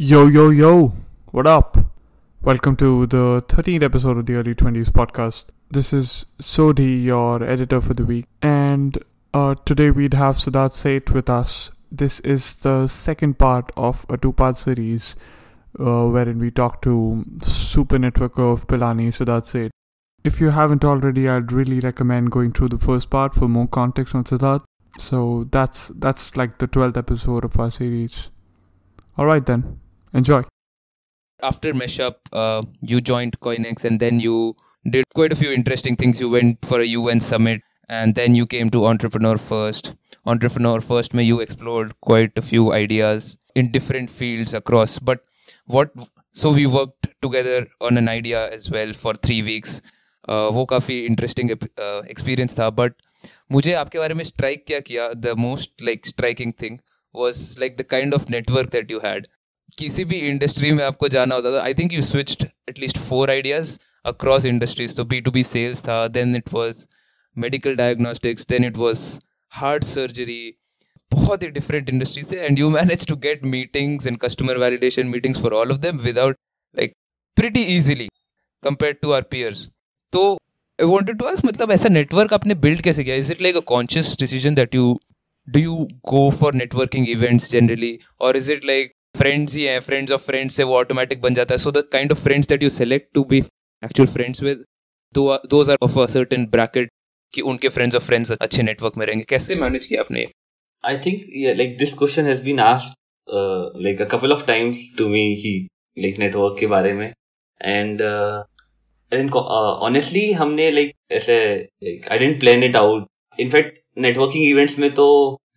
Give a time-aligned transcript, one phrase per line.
[0.00, 0.92] Yo, yo, yo,
[1.32, 1.76] what up?
[2.40, 5.46] Welcome to the 13th episode of the Early 20s podcast.
[5.72, 8.96] This is Sodhi, your editor for the week, and
[9.34, 11.72] uh, today we'd have Siddharth Seth with us.
[11.90, 15.16] This is the second part of a two part series
[15.80, 19.72] uh, wherein we talk to super networker of Pilani, Siddharth Seth.
[20.22, 24.14] If you haven't already, I'd really recommend going through the first part for more context
[24.14, 24.62] on Siddharth.
[24.96, 28.30] So that's that's like the 12th episode of our series.
[29.18, 29.80] Alright then,
[30.13, 30.43] enjoy.
[31.43, 34.55] after Meshup, uh, you joined Coinex and then you
[34.89, 36.19] did quite a few interesting things.
[36.19, 39.93] You went for a UN summit and then you came to Entrepreneur First.
[40.25, 44.99] Entrepreneur First, may you explored quite a few ideas in different fields across.
[44.99, 45.25] But
[45.65, 45.91] what
[46.31, 49.81] so we worked together on an idea as well for three weeks.
[50.29, 52.93] Uh, वो काफ़ी interesting experience था but
[53.51, 56.77] मुझे आपके बारे में strike क्या किया the most like striking thing
[57.15, 59.27] was like the kind of network that you had
[59.78, 63.78] किसी भी इंडस्ट्री में आपको जाना होता था I think you switched at least four ideas
[64.06, 66.84] across industries तो बी टू बी सेल्स था then it was
[67.36, 69.02] medical diagnostics then it was
[69.52, 70.40] heart surgery
[71.12, 75.40] बहुत ही डिफरेंट इंडस्ट्री से and you manage to get meetings and customer validation meetings
[75.42, 76.36] for all of them without
[76.76, 76.92] like
[77.36, 78.08] pretty easily
[78.62, 79.68] compare to our peers
[80.12, 80.32] तो
[80.78, 83.16] I wanted to ask मतलब ऐसा network आपने build कैसे किया?
[83.16, 84.98] Is it like a conscious decision that you
[85.48, 90.12] do you go for networking events generally और is it like friends ही हैं friends
[90.12, 91.58] of friends से वो ऑटोमेटिक बन जाता है.
[91.58, 93.38] So the kind of friends that you select to be
[93.82, 94.64] actual friends with
[95.14, 96.90] though are of certain bracket
[97.34, 99.24] कि उनके फ्रेंड्स ऑफ़ फ्रेंड्स अच्छे नेटवर्क में रहेंगे.
[99.28, 100.26] कैसे मैनेज किया आपने?
[100.84, 101.22] I think
[101.56, 105.58] like this question has been asked like a couple of times to me he
[105.96, 107.12] like network के बारे में.
[107.60, 108.02] एंड
[109.12, 111.36] ऑनेस्टली हमने लाइक ऐसे
[111.84, 113.06] I didn't plan it out
[113.38, 115.06] in fact networking events में तो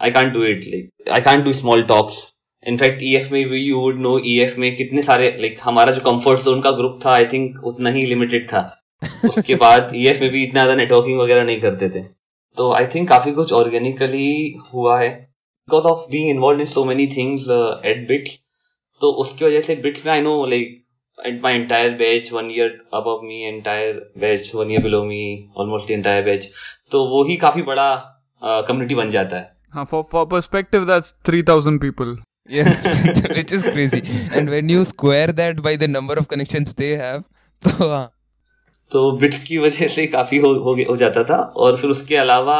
[0.01, 2.15] I can't do it like I can't do small talks
[2.69, 6.01] In E F में भी you would know EF में कितने सारे like हमारा जो
[6.01, 8.77] comfort जोन का ग्रुप था आई थिंक उतना ही लिमिटेड था.
[9.29, 12.03] उसके बाद ई एफ़ में भी इतना ज़्यादा नेटवर्किंग वगैरह नहीं करते थे
[12.57, 15.09] तो आई थिंक काफ़ी कुछ ऑर्गेनिकली हुआ है
[15.69, 17.41] because of being involve in so many things
[17.85, 18.39] at BITS
[19.01, 20.83] तो उसकी वजह से बिट्स में I know like
[21.25, 25.91] at my entire batch one year above me entire batch one year below me almost
[25.91, 26.49] entire batch
[26.91, 27.95] तो वो ही काफ़ी बड़ा
[28.43, 32.09] community uh, बन जाता है Uh, for, for perspective, that's 3,000 people.
[32.56, 32.84] yes
[33.36, 34.02] which is crazy
[34.34, 37.24] and when you square that by the number of connections they have
[37.64, 38.06] तो हाँ
[38.92, 42.58] तो बिट्स की वजह से काफी हो, हो, हो जाता था और फिर उसके अलावा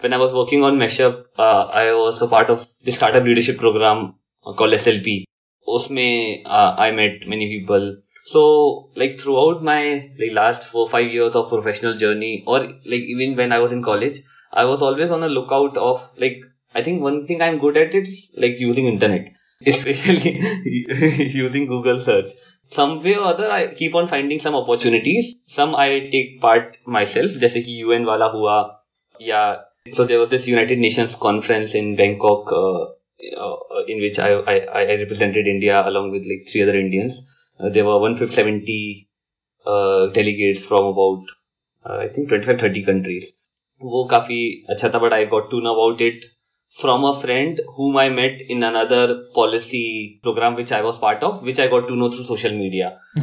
[0.00, 3.58] when I was working on Meshup, uh, I was a part of the startup leadership
[3.58, 5.24] program called SLP.
[5.68, 7.96] उसमें uh, I met many people.
[8.24, 13.36] So like throughout my like last four five years of professional journey, or like even
[13.36, 14.20] when I was in college,
[14.52, 16.40] I was always on the lookout of like
[16.74, 19.32] I think one thing I'm good at is like using internet,
[19.66, 20.32] especially
[21.34, 22.30] using Google search.
[22.70, 25.34] Some way or other, I keep on finding some opportunities.
[25.46, 28.58] Some I take part myself, जैसे कि UN वाला हुआ
[29.22, 29.42] या
[29.92, 32.86] so there was this United Nations conference in Bangkok uh,
[33.44, 33.56] uh,
[33.86, 37.20] in which I, I I represented India along with like three other Indians.
[37.58, 39.08] Uh, there were 170
[39.66, 41.24] uh, delegates from about
[41.86, 43.32] uh, I think 25 30 countries.
[43.82, 44.38] वो काफी
[44.70, 46.24] अच्छा था but I got to know about it
[46.80, 51.42] from a friend whom I met in another policy program which I was part of
[51.42, 52.92] which I got to know through social media.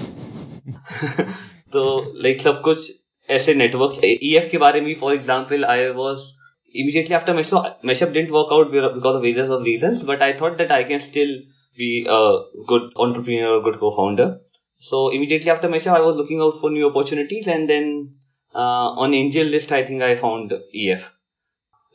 [1.74, 1.84] तो
[2.24, 2.92] like सब कुछ
[3.36, 6.32] ऐसे network EF के बारे में for example I was
[6.74, 10.58] immediately after Meshup, Meshup didn't work out because of various of reasons, but I thought
[10.58, 11.40] that I can still
[11.78, 14.40] be a good entrepreneur, a good co-founder.
[14.80, 18.16] So immediately after Meshup, I was looking out for new opportunities, and then
[18.54, 21.14] uh, on Angel List, I think I found EF.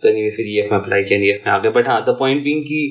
[0.04, 2.16] तो any फिर E F में apply किया नीएफ में आ गया। But हाँ the
[2.20, 2.84] point being की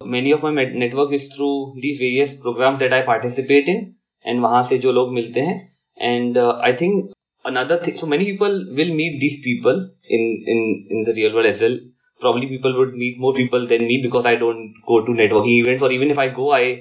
[0.00, 1.50] many of my network is through
[1.80, 3.86] these various program that I participate in
[4.24, 5.58] and वहाँ से जो लोग मिलते हैं।
[5.98, 7.12] And I think
[7.44, 10.58] another thing so many people will meet this people in in
[10.92, 11.78] in the real world as well
[12.20, 15.82] probably people would meet more people than me because I don't go to networking events
[15.82, 16.74] और even if I go I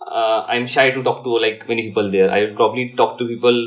[0.00, 3.66] I am shy to talk to like many people there I probably talk to people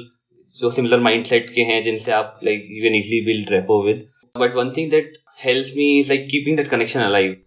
[0.55, 4.05] जो similar mind set के हैं, जिनसे आप like you can easily build rapport with
[4.35, 5.13] but one thing that
[5.45, 7.37] help me is like keeping that connection alive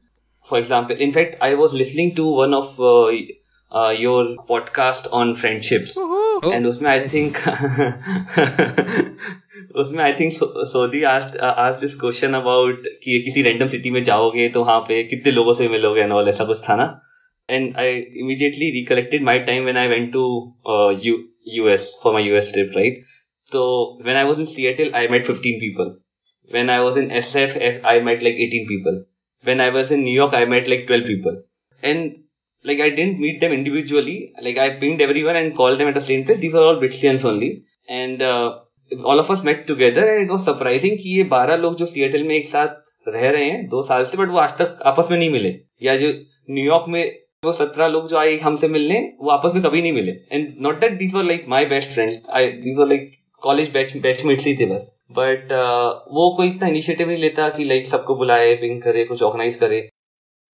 [0.51, 2.81] for example in fact I was listening to one of
[4.03, 5.99] your podcast on friendships
[6.55, 7.37] and उसमें I think
[9.77, 10.33] उसमें I think
[10.65, 15.05] सोदी आज आज this question about कि किसी random city में जाओगे तो वहाँ पे
[15.05, 17.01] कितने लोगों से मिलोगे एंड ऑल ऐसा कुछ था ना?
[17.51, 20.55] And I immediately recollected my time when I went to
[21.47, 23.05] US for my US trip right
[23.53, 23.65] तो
[24.05, 26.04] when I was in Seattle I met 15 people
[26.51, 27.57] when I was in SF
[27.93, 29.05] I met like 18 people
[29.45, 31.43] when I was in New York I met like 12 people
[31.83, 32.13] and
[32.65, 34.33] like I didn't meet them individually.
[34.43, 36.39] Like I pinged everyone and called them at the same place.
[36.39, 38.61] These were all Britsians only, and uh,
[38.93, 40.07] all of us met together.
[40.07, 43.45] And it was surprising कि ये बारह लोग जो Seattle में एक साथ रह रहे
[43.45, 46.13] हैं दो साल से बट वो आज तक आपस में नहीं मिले या जो
[46.51, 47.03] न्यूयॉर्क में
[47.45, 50.81] वो सत्रह लोग जो आए हमसे मिलने वो आपस में कभी नहीं मिले and not
[50.81, 53.11] that these were like my best friends I these were like
[53.43, 57.65] college batch batchmates ही थे बस बट uh, वो कोई इतना इनिशिएटिव नहीं लेता कि
[57.65, 59.81] लाइक सबको बुलाए पिंग करे कुछ ऑर्गेनाइज करे।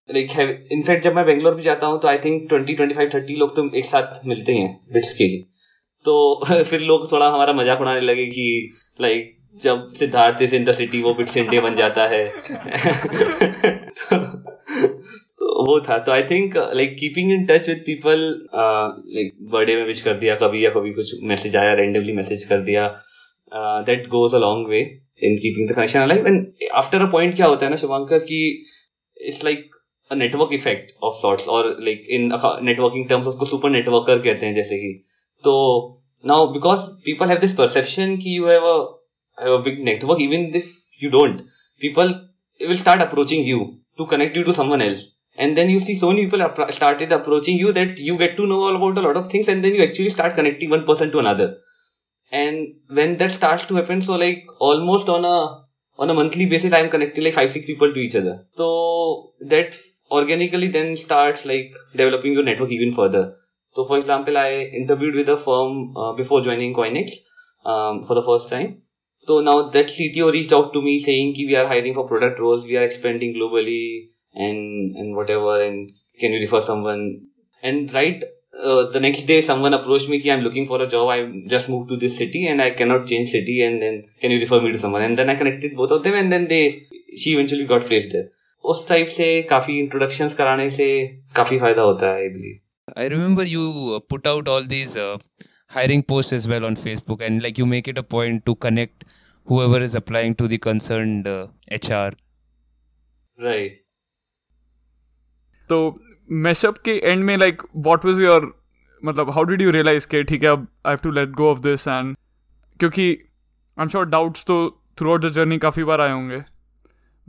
[0.09, 0.31] लाइक
[0.73, 3.55] इनफैक्ट जब मैं बेंगलोर भी जाता हूँ तो I think twenty twenty five thirty लोग
[3.57, 5.43] तो एक साथ मिलते हैं बिट्स के लिए।
[6.05, 6.15] तो
[6.71, 8.47] फिर लोग थोड़ा हमारा मज़ाक उड़ाने लगे कि
[9.01, 12.25] लाइक जब Siddharth is in the city वो बिट्स इंडिया बन जाता है।
[15.41, 18.21] तो वो था। तो I think like keeping in touch with people
[18.55, 22.61] like birthday में विश कर दिया कभी या कभी कुछ मैसेज आया रेंडमली मैसेज कर
[22.63, 22.87] दिया।
[23.90, 24.80] that goes a long way
[25.24, 28.40] in keeping the connection alive and after a point क्या होता है ना शुभांकर कि
[29.18, 29.76] it's like
[30.12, 32.30] a network effect of sorts और लाइक इन
[32.66, 34.94] नेटवर्किंग टर्म्स उसको सुपर नेटवर्कर कहते हैं जैसे कि
[35.44, 35.56] तो
[36.24, 40.72] now because people have this perception कि you have a big network even if
[41.04, 41.42] you don't
[41.82, 42.14] people
[42.62, 45.00] will start approaching you to connect you to someone else
[45.38, 48.46] and then you see so many people appro- started approaching you that you get to
[48.52, 51.12] know all about a lot of things and then you actually start connecting one person
[51.12, 51.48] to another
[52.31, 55.39] and when that starts to happen so like almost on a
[56.03, 59.75] on a monthly basis i'm connecting like five six people to each other so that
[60.11, 63.37] organically then starts like developing your network even further.
[63.75, 67.13] So, for example, I interviewed with a firm uh, before joining Coinex
[67.65, 68.83] um, for the first time.
[69.27, 72.65] So now that CTO reached out to me saying we are hiring for product roles,
[72.65, 77.27] we are expanding globally and and whatever, and can you refer someone?
[77.63, 78.25] And right
[78.64, 81.10] uh, the next day, someone approached me, I'm looking for a job.
[81.10, 83.62] I just moved to this city and I cannot change city.
[83.64, 85.02] And then can you refer me to someone?
[85.02, 86.64] And then I connected both of them, and then they
[87.16, 88.30] she eventually got placed there.
[88.74, 90.86] उस type से काफी introductions कराने से
[91.36, 94.98] काफी फायदा होता है I believe I remember you put out all these
[95.76, 99.04] hiring posts as well on Facebook and like you make it a point to connect
[99.46, 102.12] whoever is applying to the concerned uh, HR.
[103.38, 103.82] Right.
[105.70, 105.78] तो
[106.31, 108.53] Meshup के end में like what was your
[109.03, 111.61] मतलब how did you realise के ठीक है अब I have to let go of
[111.61, 112.17] this end
[112.81, 114.59] क्योंकि I am sure doubts तो
[114.99, 116.43] थ्रू आउट द जर्नी काफ़ी बार आए होंगे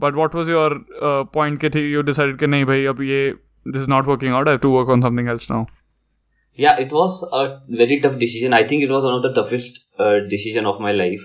[0.00, 0.84] but what was your
[1.34, 3.30] point के थी यू डिसाइड के नहीं भाई अब ये
[3.66, 5.64] this is not working out to work on something else now
[6.58, 8.52] Yeah, it was a very tough decision.
[8.52, 11.22] I think it was one of the toughest uh, decision of my life,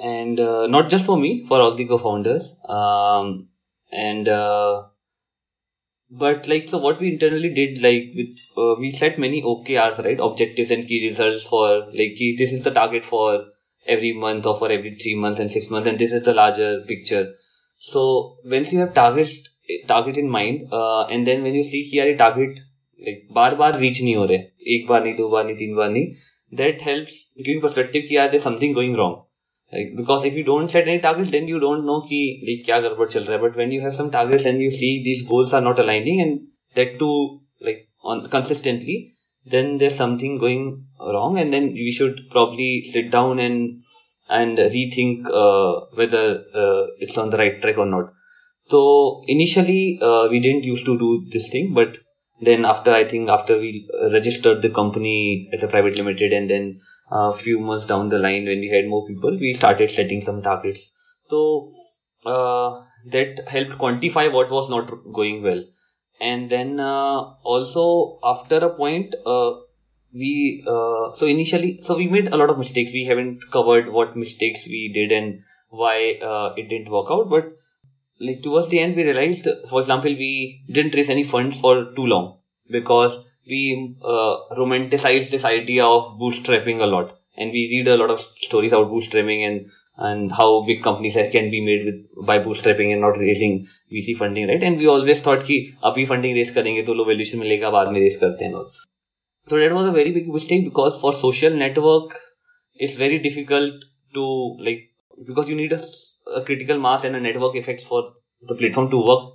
[0.00, 2.56] and uh, not just for me, for all the co-founders.
[2.68, 3.48] Um,
[3.92, 4.82] and uh,
[6.11, 10.19] but like so, what we internally did, like with uh, we set many OKRs, right,
[10.19, 13.45] objectives and key results for like key, this is the target for
[13.87, 16.81] every month or for every three months and six months, and this is the larger
[16.81, 17.33] picture.
[17.79, 19.31] So once you have target
[19.87, 22.61] target in mind, uh, and then when you see कि यार target
[23.07, 24.37] like बार बार reach नहीं हो रहे
[24.75, 26.07] एक बार नहीं दो बार नहीं तीन बार नहीं
[26.59, 29.21] that helps giving perspective कि यार there's something going wrong
[29.72, 32.82] Like, because if you don't set any targets, then you don't know ki like kya
[32.84, 33.42] garbar chal raha hai.
[33.48, 36.40] But when you have some targets and you see these goals are not aligning and
[36.74, 39.12] that too like on consistently,
[39.44, 43.82] then there's something going wrong, and then we should probably sit down and
[44.28, 48.12] and rethink uh, whether uh, it's on the right track or not.
[48.70, 51.96] So initially uh, we didn't used to do this thing, but
[52.40, 56.78] then after I think after we registered the company as a private limited, and then
[57.10, 60.42] a few months down the line when we had more people, we started setting some
[60.42, 60.90] targets.
[61.30, 61.72] So
[62.26, 65.64] uh, that helped quantify what was not going well,
[66.20, 67.20] and then uh,
[67.54, 69.52] also after a point uh,
[70.12, 72.92] we uh, so initially so we made a lot of mistakes.
[72.92, 77.28] We haven't covered what mistakes we did and why uh, it didn't work out.
[77.30, 77.52] But
[78.20, 82.06] like towards the end we realized for example we didn't raise any funds for too
[82.06, 82.38] long
[82.70, 88.09] because we uh, romanticized this idea of bootstrapping a lot and we read a lot
[88.09, 92.91] of stories about bootstrapping and and how big companies can be made with by bootstrapping
[92.91, 94.63] and not raising VC funding, right?
[94.63, 97.99] And we always thought कि अभी funding raise करेंगे तो low valuation मिलेगा बाद में
[98.01, 98.63] raise करते हैं
[99.47, 102.17] so that was a very big mistake because for social network,
[102.75, 104.89] it's very difficult to like
[105.27, 105.81] because you need a,
[106.35, 109.33] a critical mass and a network effects for the platform to work.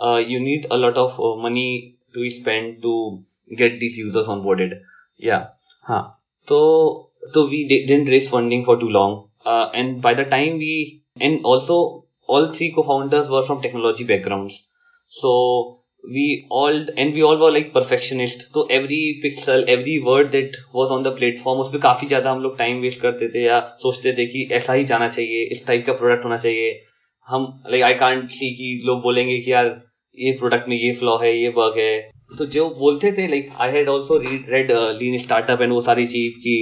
[0.00, 1.98] Uh, you need a lot of uh, money
[2.29, 3.23] spend to
[3.57, 4.79] get these users onboarded.
[5.17, 5.47] Yeah.
[5.83, 6.11] Huh.
[6.47, 9.29] So so we didn't raise funding for too long.
[9.45, 14.63] Uh, and by the time we and also all three co-founders were from technology backgrounds.
[15.09, 20.57] So we all and we all were like perfectionist तो every pixel every word that
[20.73, 23.59] was on the platform उस पर काफ़ी ज़्यादा हम लोग time waste करते थे या
[23.81, 26.79] सोचते थे कि ऐसा ही जाना चाहिए इस टाइप का प्रोडक्ट होना चाहिए
[27.27, 29.69] हम लाइक आई कांट सी कि लोग बोलेंगे कि यार
[30.17, 33.71] ये प्रोडक्ट में ये फ्लॉ है, ये बग है। तो जो बोलते थे like I
[33.71, 34.17] had also
[34.49, 36.55] read lean startup and वो सारी चीज़ की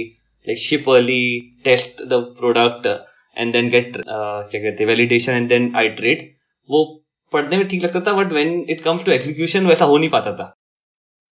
[0.46, 1.22] like ship early
[1.64, 2.86] test the product
[3.36, 6.30] and then get क्या कहते हैं वैलिडेशन एंड देन आइट्रेट
[6.68, 6.84] वो
[7.32, 10.32] पढ़ने में ठीक लगता था but when it comes to execution वैसा हो नहीं पाता
[10.36, 10.54] था।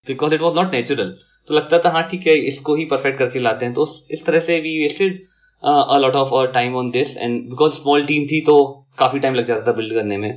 [0.07, 1.11] Because it was not natural
[1.49, 4.41] तो लगता था हाँ ठीक है, इसको ही परफेक्ट करके लाते हैं। तो इस तरह
[4.41, 5.21] से we wasted
[5.63, 8.57] a lot of time on this and because small team थी तो
[8.99, 10.31] काफ़ी टाइम लग जाता था बिल्ड करने में।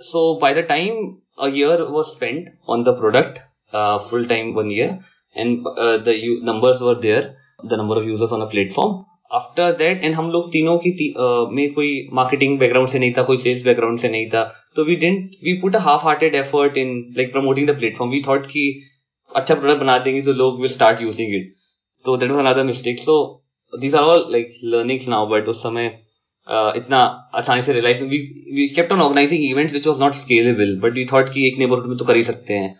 [0.00, 1.06] So by the time
[1.38, 3.38] a year was spend on the product
[4.10, 4.98] full time one year
[5.36, 5.58] and
[6.04, 6.14] the
[6.44, 10.50] numbers were there the number of users on a platform after that and हम लोग
[10.52, 14.28] तीनों की uh, में कोई marketing background से नहीं था कोई सेल्स बैकग्राउंड से नहीं
[14.30, 14.44] था
[14.76, 18.22] तो we didn't we put a half hearted effort in like promoting the platform we
[18.28, 18.64] thought कि
[19.30, 21.52] अच्छा प्रोडक्ट बना देंगे तो लोग विल स्टार्ट यूजिंग इट
[22.04, 23.18] तो that was another mistake so
[23.72, 25.90] these are all like learnings now but उस समय
[26.48, 26.98] uh, इतना
[27.34, 28.18] आसानी से realise we
[28.56, 31.86] we kept on organising event which was not scalable but we thought कि एक neighbourhood
[31.86, 32.74] में तो कर ही सकते हैं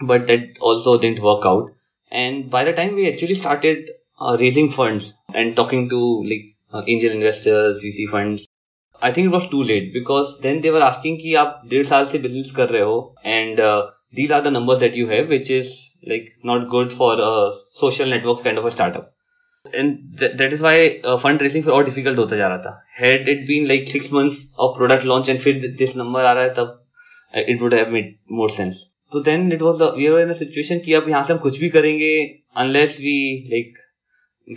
[0.00, 1.72] but that also didn't work out
[2.12, 3.90] and by the time we actually started
[4.40, 8.46] raising funds and talking to like angel investors VC funds
[9.02, 12.18] I think it was too late because then they were asking कि आप डेढ़ साल से
[12.18, 13.60] business कर रहे हो and
[14.14, 15.74] these are the numbers that you have which is
[16.08, 17.18] like not good for
[17.80, 19.15] social network network of a a
[20.20, 22.82] th- that is why uh, fundraising for और difficult होता जा रहा था.
[23.02, 26.42] Had it been like six months of product launch and फिर this number आ रहा
[26.42, 26.82] है तब
[27.62, 28.74] would have made more sense.
[29.12, 31.38] So then it was a, we were in a situation कि अब यहाँ से हम
[31.38, 33.16] कुछ भी करेंगे unless we
[33.52, 33.74] like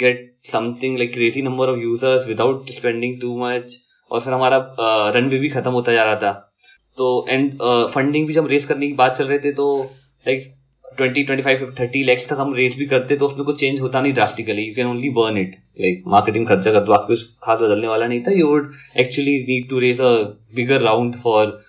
[0.01, 0.17] get
[0.55, 3.71] something like crazy number of users without spending too much
[4.11, 4.75] और फिर हमारा
[5.15, 6.51] रन uh, भी खत्म होता जा रहा था
[6.97, 7.51] तो एंड
[7.93, 9.91] फंडिंग uh, भी जब रेस करने की बात चल रहे थे तो
[10.27, 10.58] like
[10.97, 14.01] twenty twenty five thirty lakhs तक हम रेस भी करते तो उसमें कुछ चेंज होता
[14.01, 17.59] नहीं drastically you can only burn it like marketing खर्चा कर दो आपको कुछ खास
[17.59, 18.31] बदलने वाला नहीं था.
[18.31, 20.13] You would actually need to raise a
[20.55, 21.59] bigger round for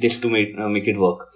[0.00, 1.30] this to make it work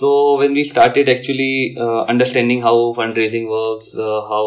[0.00, 4.46] तो when we started actually uh, understanding how fundraising works uh, how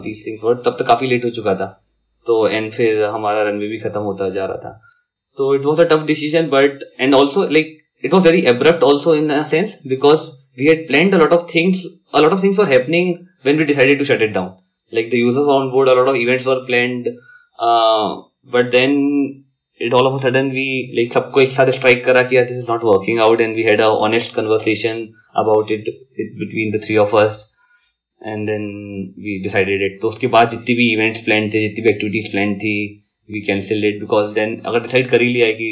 [0.00, 1.66] these things तब तक काफ़ी लेट हो चुका था.
[2.26, 4.70] तो एंड फिर हमारा रनवे भी खत्म होता जा रहा था.
[5.38, 7.68] तो it was a tough decision but and also like
[8.04, 10.24] it was very abrupt also in sense because
[10.57, 11.85] we had planned a lot of things.
[12.13, 14.57] A lot of things were happening when we decided to shut it down.
[14.91, 17.07] Like the users were on board, a lot of events were planned,
[17.59, 19.45] uh, but then
[19.77, 20.65] it all of a sudden we
[20.97, 23.79] like सबको एक साथ strike करा कि this is not working out and we had
[23.79, 27.47] a honest conversation about it, it between the three of us
[28.21, 30.01] and then we decided it.
[30.01, 32.75] तो उसके बाद जितनी भी events planned थे जितनी भी activities planned थी
[33.33, 35.71] we cancel it because then अगर decide कर ही लिया है कि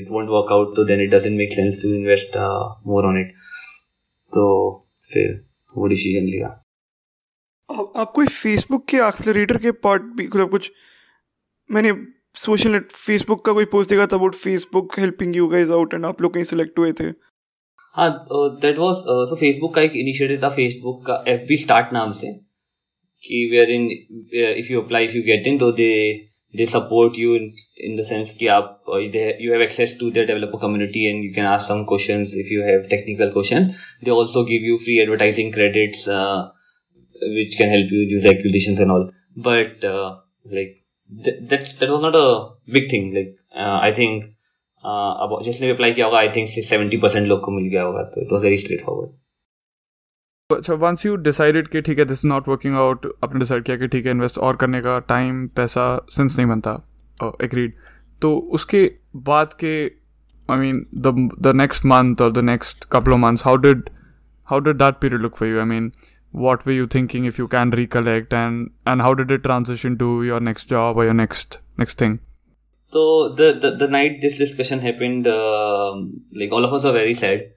[0.00, 3.16] it won't work out तो then it doesn't make sense to invest uh, more on
[3.24, 3.34] it
[4.35, 4.45] तो
[5.11, 5.33] फिर
[5.77, 6.47] वो डिसीज़न लिया।
[7.69, 10.71] आप, आप कोई फेसबुक के एक्सलरेटर के पार्ट भी मतलब कुछ
[11.69, 11.91] मैंने
[12.35, 16.05] सोशल नेट फेसबुक का कोई पोस्ट देखा था about Facebook helping you guys out and
[16.05, 17.09] आप लोग कहीं सेलेक्ट हुए थे?
[17.95, 18.09] हाँ
[18.61, 18.95] दैट वाज
[19.29, 22.33] सो फेसबुक का एक इनिशिएटिव था फेसबुक का एफ़ बी स्टार्ट नाम से
[23.23, 23.89] कि where in
[24.59, 25.91] if you apply if you get in तो they
[26.54, 30.10] they support you in, in the sense कि आप uh, they, you have access to
[30.10, 34.10] their developer community and you can ask some questions if you have technical questions they
[34.10, 36.48] also give you free advertising credits uh,
[37.38, 40.16] which can help you use acquisitions and all but uh,
[40.58, 40.74] like
[41.24, 42.26] th- that that was not a
[42.78, 44.24] big thing like uh, I think
[44.84, 48.02] uh, about जिसने apply किया होगा I think seventy percent लोग को मिल गया होगा
[48.14, 49.10] तो it was very straightforward
[50.52, 53.86] अच्छा वंस यू डिसाइडेड कि ठीक है दिस नॉट वर्किंग आउट आपने डिसाइड किया कि
[53.94, 56.72] ठीक है इन्वेस्ट और करने का टाइम पैसा सेंस नहीं बनता
[57.44, 57.74] एग्रीड
[58.22, 58.90] तो उसके
[59.30, 59.74] बाद के
[60.48, 63.90] I mean the the next month और the next couple of months how did
[64.48, 65.90] how did that period look for you I mean
[66.32, 70.22] what were you thinking if you can recollect and and how did it transition to
[70.22, 72.18] your next job or your next next thing
[72.92, 75.94] so the the, the night this discussion happened uh,
[76.32, 77.50] like all of us are very sad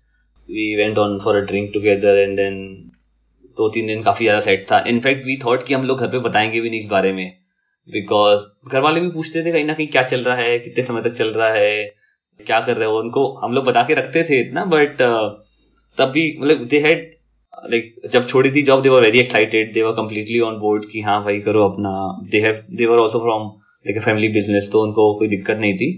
[0.50, 2.85] we went on for a drink together and then
[3.57, 6.19] दो तीन दिन काफ़ी ज़्यादा sad था। In fact we thought कि हम लोग घर पे
[6.21, 7.27] बताएँगे भी नहीं इस बारे में।
[7.89, 11.03] बिकॉज़ घर वाले भी पूछते थे कहीं ना कहीं क्या चल रहा है कितने समय
[11.03, 11.85] तक चल रहा है
[12.41, 12.99] क्या कर रहे हो?
[12.99, 15.29] उनको हम लोग बता के रखते थे इतना बट uh,
[15.99, 17.11] तब भी मतलब दे हैड
[17.71, 21.01] लाइक जब छोड़ी थी job they were very excited they were completely on board कि
[21.01, 21.93] हाँ भाई करो अपना।
[22.31, 23.47] They have they were also from
[23.87, 25.89] like a family business तो उनको कोई दिक्कत नहीं थी।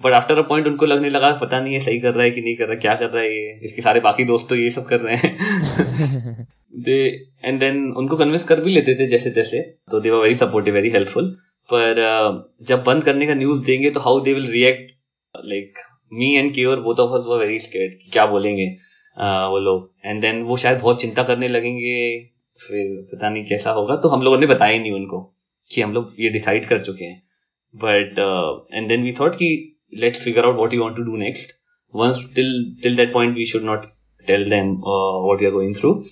[0.00, 2.40] बट आफ्टर अ पॉइंट उनको लगने लगा पता नहीं है सही कर रहा है कि
[2.40, 3.60] नहीं कर रहा क्या कर रहा है ये?
[3.64, 6.46] इसके सारे बाकी दोस्त तो ये सब कर रहे हैं।
[6.84, 6.98] दे
[7.44, 9.60] एंड देन उनको कन्विंस कर भी लेते थे जैसे तैसे
[9.90, 11.30] तो they were very supportive very helpful
[11.68, 14.92] पर uh, जब बंद करने का न्यूज़ देंगे तो how they will react
[15.34, 15.78] like
[16.12, 20.20] me and cure both of us were very scared क्या बोलेंगे uh, वो लोग। एंड
[20.22, 21.96] देन वो शायद बहुत चिंता करने लगेंगे
[22.60, 25.20] फिर पता नहीं कैसा होगा। तो हम लोगों ने बताया नहीं उनको
[25.70, 27.22] कि हम लोग ये डिसाइड कर चुके हैं।
[27.74, 28.18] But
[28.72, 29.48] and then we thought कि
[29.92, 31.54] let's figure out what you want to do next
[31.94, 32.52] once till
[32.82, 33.86] till that point we should not
[34.26, 36.04] tell them uh, what we are going through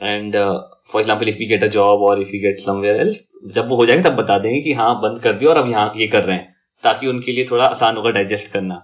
[0.00, 3.18] and uh, for example if we get a job or if we get somewhere else
[3.54, 5.92] जब वो हो जाएगा तब बता देंगे कि हाँ बंद कर दिया और अब यहाँ
[5.96, 6.54] ये कर रहे हैं
[6.84, 8.82] ताकि उनके लिए थोड़ा आसान होगा डाइजेस्ट करना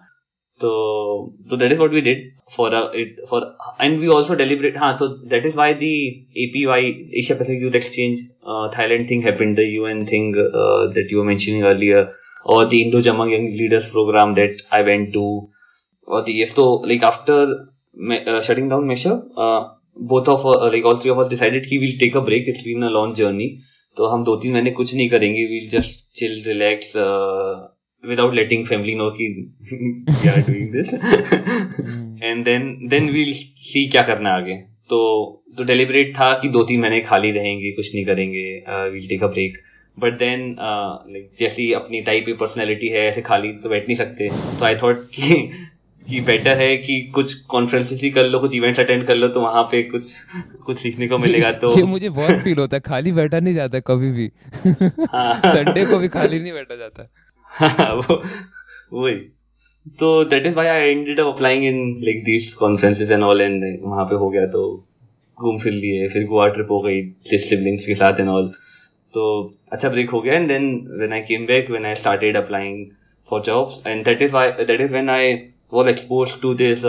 [0.61, 0.71] तो
[1.51, 3.47] तो that is what we did for it for
[3.81, 5.91] and we also deliberate हाँ तो that is why the
[6.45, 8.23] APY Asia Pacific youth exchange
[8.77, 10.35] Thailand thing happened the UN thing
[10.95, 12.09] that you were mentioning earlier
[12.45, 15.49] or the Indo Jamang Young Leaders program that I went to,
[16.07, 20.85] or the so like after me- uh, shutting down Mesha, uh, both of uh, like
[20.85, 22.49] all three of us decided कि we'll take a break.
[22.49, 23.55] It's been a long journey.
[23.97, 27.69] तो हम दो तीन महीने कुछ नहीं करेंगे we'll just chill relax uh,
[28.05, 29.27] without letting family know कि
[30.23, 30.91] we are doing this
[32.31, 33.35] and then then we'll
[33.69, 34.57] see क्या करना है आगे
[34.91, 34.99] तो
[35.57, 38.43] तो डेलिब्रेट था कि दो तीन महीने खाली रहेंगे कुछ नहीं करेंगे
[38.95, 39.59] will take a break
[39.99, 44.29] but then like जैसी अपनी टाइप की पर्सनैलिटी है ऐसे खाली तो बैठ नहीं सकते।
[44.29, 45.49] तो आई थॉट कि
[46.09, 49.41] कि बेटर है कि कुछ कॉन्फ्रेंसेस ही कर लो कुछ इवेंट्स अटेंड कर लो तो
[49.41, 50.13] वहाँ पे कुछ
[50.67, 53.81] कुछ सीखने को मिलेगा तो ये मुझे बहुत फील होता है खाली बैठा नहीं जाता
[53.81, 54.29] कभी भी।
[54.67, 57.09] संडे को भी खाली नहीं बैठा जाता।
[57.51, 58.23] हाँ, वो
[58.93, 59.15] वही।
[59.99, 63.63] तो that is why I ended up applying in like this conferences and all and
[63.83, 64.63] वहाँ पे हो गया तो
[65.39, 67.03] घूम फिर लिए फिर गोवा ट्रिप हो गई
[67.39, 68.51] सिबलिंग्स के साथ एंड ऑल
[69.15, 69.25] तो
[69.73, 70.67] अच्छा ब्रेक हो गया and then
[70.99, 72.87] when I came back when I started applying
[73.29, 75.35] for jobs and that is why that is when I
[75.73, 76.83] was exposed to this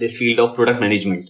[0.00, 1.28] this field of product management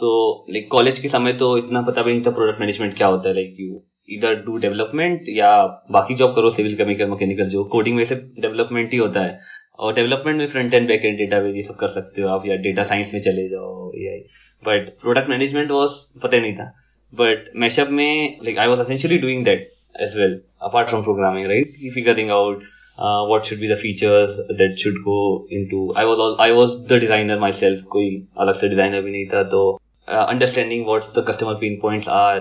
[0.00, 0.12] तो
[0.50, 3.34] like college के समय तो इतना पता भी नहीं था product management क्या होता है
[3.34, 5.50] लाइक यू इधर डू डेवलपमेंट या
[5.90, 9.38] बाकी जॉब करो सिविल केमिकल मैकेनिकल जो कोडिंग में से डेवलपमेंट ही होता है।
[9.78, 12.56] और डेवलपमेंट में front end back end data ये सब कर सकते हो आप, या
[12.56, 14.18] डेटा साइंस में चले जाओ ए
[14.62, 16.72] बट प्रोडक्ट मैनेजमेंट वॉज़ पता नहीं था।
[17.20, 19.70] बट मैशअप में like I was essentially doing that
[20.02, 22.62] as well apart from programming right figuring out
[22.98, 26.98] what should be the features that should go into I was all, I was the
[27.00, 29.62] designer myself कोई अलग से designer भी नहीं था तो
[30.08, 32.38] understanding what's the customer pain points are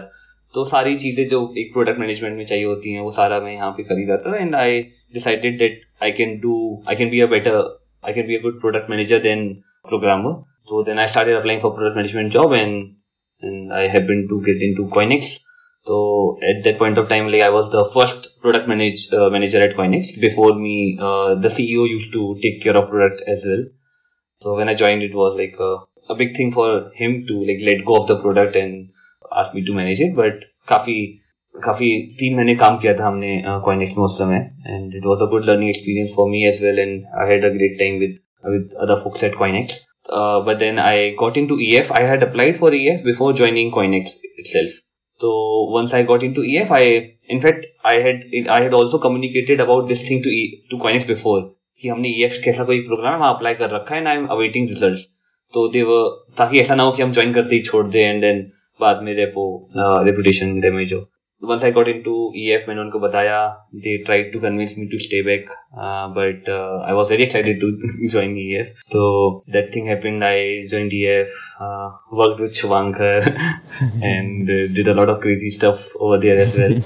[0.54, 3.72] तो सारी चीज़ें जो एक प्रोडक्ट मैनेजमेंट में चाहिए होती हैं वो सारा मैं यहाँ
[3.80, 4.82] पे ही था and I
[5.14, 6.58] decided that I can do
[6.90, 7.58] I can be a better
[8.06, 9.54] I can be a good product manager then
[9.90, 12.84] programmer so then I started applying for product management job and
[13.43, 15.41] and I happened to get into Coinex.
[15.87, 19.61] So at that point of time, like I was the first product manage, uh, manager
[19.61, 20.21] at Coinex.
[20.21, 23.65] Before me, uh, the CEO used to take care of product as well.
[24.43, 25.79] So when I joined, it was like a,
[26.13, 28.91] a big thing for him to like let go of the product and
[29.33, 30.15] ask me to manage it.
[30.15, 30.95] But काफी
[31.65, 31.87] काफी
[32.21, 33.31] तीन महीने काम किया था हमने
[33.65, 36.79] CoinEx में उस समय and it was a good learning experience for me as well
[36.79, 39.81] and I had a great time with with other folks at Coinex.
[40.10, 41.92] Uh, but then I got into EF.
[41.92, 44.70] I had applied for EF before joining Coinex itself.
[45.22, 49.60] So once I got into EF, I in fact I had I had also communicated
[49.60, 51.42] about this thing to e, to Coinex before
[51.82, 54.70] कि हमने EF कैसा कोई programme वहाँ apply कर रखा है and I am awaiting
[54.70, 55.00] result
[55.54, 55.98] तो दे वो
[56.38, 58.42] ताकि ऐसा ना हो कि हम ज्वाइन करते ही छोड़ दें एंड देन
[58.80, 59.46] बाद में रेपो
[59.78, 61.00] रेपुटेशन डैमेज हो
[61.44, 63.40] once I got into EF मैंने उनको बताया
[63.86, 67.60] they tried to convince me to stay back uh, but uh, I was very excited
[67.64, 73.18] to join EF so that thing happened I joined EF uh, worked with Shavankar
[74.14, 76.80] and uh, did a lot of crazy stuff over there as well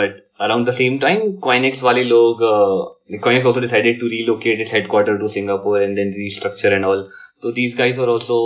[0.00, 4.70] but around the same time Coinex वाले लोग uh, Coinex also decided to relocate its
[4.70, 7.08] headquarter to Singapore and then restructure and all
[7.42, 8.38] so these guys were also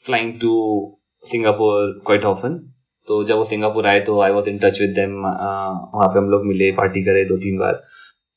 [0.00, 0.54] flying to
[1.24, 2.64] Singapore quite often
[3.08, 6.30] तो जब वो Singapore आए तो I was in touch with them वहाँ पे हम
[6.30, 7.82] लोग मिले पार्टी करे दो तीन बार।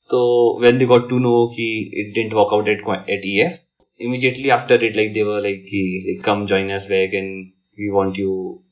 [0.10, 0.20] तो
[0.62, 1.66] when they got to know कि
[2.02, 3.58] it didn't work out at at E F
[4.00, 7.34] immediately after it like they were like come join us back and
[7.80, 8.32] we want you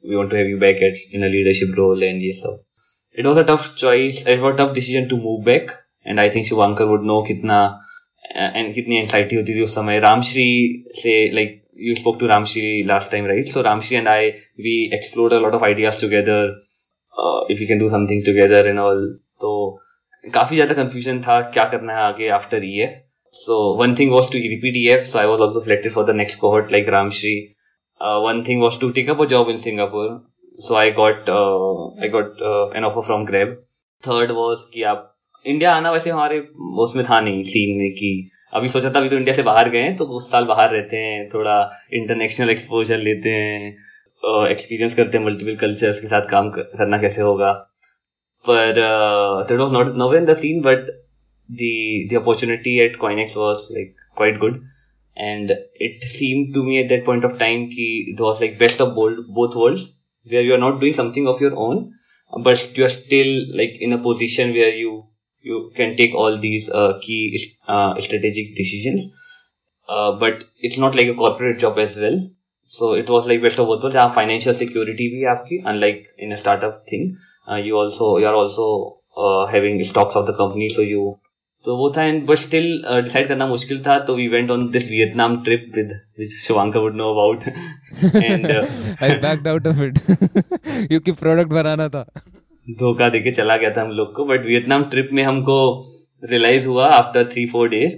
[0.09, 2.63] we want to have you back at in a leadership role and ये सब।
[3.17, 5.71] It was a tough choice it was tough decision to move back
[6.07, 7.59] and I think Shivankar would know कितना
[8.25, 10.49] कितनी anxiety होती थी उस समय। रामश्री
[10.95, 13.47] से like you spoke to Ramshri last time, right?
[13.47, 16.55] So Ramshri and I, we explored a lot of ideas together.
[17.17, 19.01] Uh, if we can do something together and all.
[19.41, 19.49] तो
[20.33, 22.29] काफ़ी ज़्यादा confusion था क्या करना है आगे
[22.63, 22.95] EF.
[23.31, 25.07] So one thing was to repeat EF.
[25.07, 27.49] So I was also selected for the next cohort like Ramshri.
[28.01, 30.21] Uh, one thing was to take up a job in Singapore.
[30.59, 33.57] So I got uh, I got uh, an offer from Grab.
[34.03, 35.13] Third was कि आप
[35.45, 36.39] India आना वैसे हमारे
[36.83, 38.09] उसमें था नहीं scene में कि
[38.53, 40.97] अभी सोचा था, अभी तो इंडिया से बाहर गए हैं तो कुछ साल बाहर रहते
[40.97, 41.55] हैं, थोड़ा
[41.93, 43.75] इंटरनेशनल एक्सपोजर लेते हैं
[44.51, 47.51] एक्सपीरियंस करते हैं मल्टीपल कल्चर्स के साथ काम करना कैसे होगा।
[48.45, 48.79] पर
[49.49, 50.89] that not no way in the scene but
[51.49, 54.61] the opportunity at Coinex was like quite good
[55.17, 58.81] and it seem to me at that point of time की it was like best
[58.81, 59.79] of bold both world
[60.27, 61.89] way are you are not doing something of your own
[62.33, 64.91] but you are still like in a position way are you
[65.44, 69.08] you can take all these uh, key uh, strategic decisions
[69.88, 72.22] uh, but it's not like a corporate job as well
[72.74, 76.34] so it was like best of both जहाँ financial security भी है आपकी unlike in
[76.36, 78.68] startup thing you also you are also
[79.52, 81.02] having stocks of the company so you
[81.66, 84.90] तो वो था and but still decide करना मुश्किल था तो we went on this
[84.90, 87.44] Vietnam trip with which Shivanka would know about
[88.14, 88.50] and
[89.02, 89.98] I backed out of it
[90.88, 92.06] क्योंकि product बनाना था
[92.67, 95.57] धोखा देके चला गया था हम लोग को बट वियतनाम ट्रिप में हमको
[96.23, 97.95] रियलाइज़ हुआ आफ्टर थ्री फोर डेज़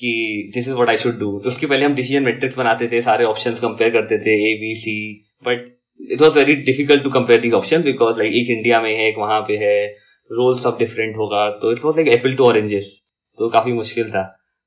[0.00, 3.00] कि this is what I should do तो उसके पहले हम डिसीज़न मैट्रिक्स बनाते थे,
[3.00, 4.96] सारे ऑप्शंस कंपेयर करते थे A B C
[5.44, 5.66] but
[6.00, 9.18] it was very difficult to compare this option because like एक इंडिया में है, एक
[9.18, 9.86] वहाँ पे है
[10.30, 12.90] रोल सब डिफरेंट होगा तो it was like apple to oranges
[13.38, 14.22] तो काफ़ी मुश्किल था।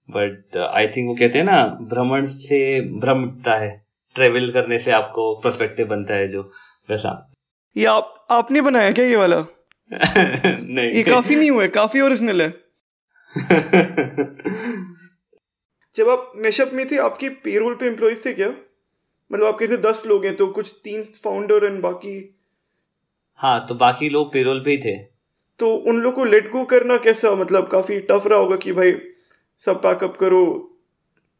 [0.09, 2.59] बट आई थिंक वो कहते हैं ना, भ्रमण से
[2.99, 3.69] भ्रम उठता है
[4.15, 6.41] ट्रेवल करने से आपको परस्पेक्टिव बनता है जो,
[6.89, 7.28] वैसा।
[7.79, 9.39] ये आप आपने बनाया क्या ये वाला?
[9.91, 12.49] नहीं। ये काफ़ी नहीं हुआ है काफ़ी ओरिजिनल है।
[15.95, 18.47] जब आप मेशअप में थे आपके पेरोल पे एम्प्लॉयज़ थे क्या?
[19.31, 22.35] मतलब आपके थे दस लोग हैं तो कुछ तीन फाउंडर एंड बाकी
[23.39, 24.95] हाँ तो बाकी लोग पेरोल पे ही थे।
[25.59, 27.35] तो उन लोग को लेट गो करना कैसा?
[27.35, 28.93] मतलब काफ़ी टफ रहा होगा कि भाई
[29.57, 30.43] सब पैकअप करो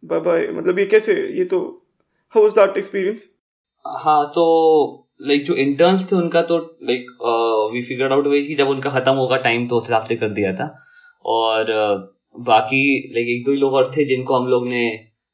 [0.03, 1.13] बाय बाय मतलब ये कैसे?
[1.37, 1.59] ये तो
[2.35, 3.29] हाउ वाज दैट एक्सपीरियंस
[3.85, 7.07] हाँ तो लाइक जो इंटर्न्स थे उनका तो like
[7.73, 10.29] we figure out way कि जब उनका खत्म होगा टाइम तो उस हिसाब से कर
[10.29, 10.73] दिया था।
[11.25, 14.83] और uh, बाकी लाइक एक दो ही लोग और थे जिनको हम लोग ने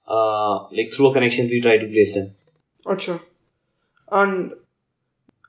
[0.08, 2.26] like through connection we try to place them
[2.86, 4.52] अच्छा। एंड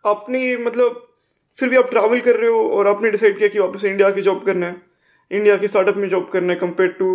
[0.04, 1.02] आपने मतलब
[1.58, 4.22] फिर भी आप ट्रैवल कर रहे हो और आपने डिसाइड किया कि वापस इंडिया की
[4.22, 4.76] जॉब करना है।
[5.30, 7.08] इंडिया के स्टार्टअप में जॉब करना है कंपेयर टू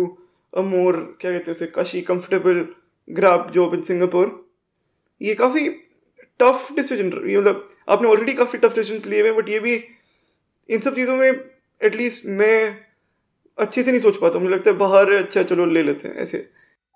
[0.52, 2.66] अ मोर क्या कहते हैं उसे Kashi comfortable
[3.08, 4.38] grab job in Singapore
[5.20, 5.68] ये काफ़ी
[6.40, 9.74] टफ डिसीज़न मतलब आपने ऑलरेडी काफ़ी टफ डिसीज़न लिए हुए बट ये भी
[10.68, 11.30] इन सब चीज़ों में
[11.80, 12.56] एटलीस्ट मैं
[13.58, 16.48] अच्छे से नहीं सोच पाता मुझे लगता है बाहर अच्छा चलो ले लेते हैं, ऐसे।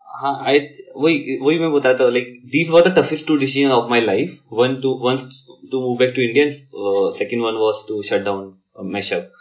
[0.07, 0.59] हाँ आई
[0.97, 4.39] वही वही मैं बताता हूँ like these were the toughest two decision of my life
[4.53, 8.53] one two once to move back to India second one was to shut down
[8.95, 9.33] Mashup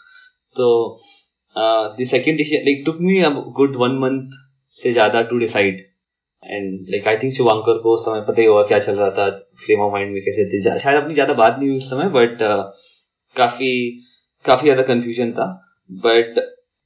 [0.55, 0.67] तो
[1.55, 4.31] the second decision like took me a good one month
[4.77, 5.85] से ज़्यादा to decide
[6.45, 9.29] and like I think Shivankar को उस समय पता ही होगा क्या चल रहा था
[9.65, 12.41] फ्रेम ऑफ़ माइंड में कैसे थे। शायद अपनी ज़्यादा बात नहीं हुई उस समय बट
[12.43, 12.63] uh,
[13.35, 13.71] काफ़ी
[14.45, 15.45] काफ़ी ज़्यादा कंफ्यूजन था।
[15.89, 16.39] बट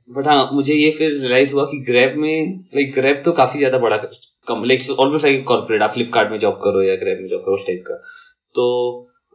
[0.09, 3.77] बट हाँ मुझे ये फिर रियलाइज़ हुआ कि ग्रैब में लाइक ग्रैब तो काफ़ी ज़्यादा
[3.79, 3.97] बड़ा
[4.47, 7.55] कम लाइक ऑलमोस्ट लाइक कॉर्पोरेट आप फ्लिपकार्ट में जॉब करो या ग्रैब में जॉब करो
[7.55, 7.95] उस टाइप का।
[8.55, 8.65] तो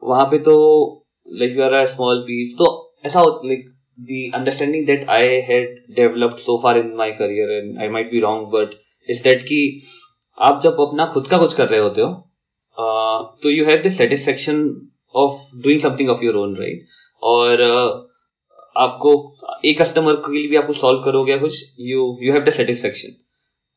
[0.03, 0.57] वहाँ पे तो
[1.41, 2.73] like you are small piece तो
[3.07, 7.87] ऐसा like the understanding that I had developed so far in my career and I
[7.97, 8.73] might be wrong but
[9.09, 9.59] is that कि
[10.39, 12.09] आप जब अपना खुद का कुछ कर रहे होते हो
[13.43, 16.87] तो you have the satisfaction of doing something of your own right
[17.23, 17.63] और
[18.77, 19.13] आपको
[19.65, 23.15] एक कस्टमर के लिए भी आपको सॉल्व करोगे कुछ you you have the satisfaction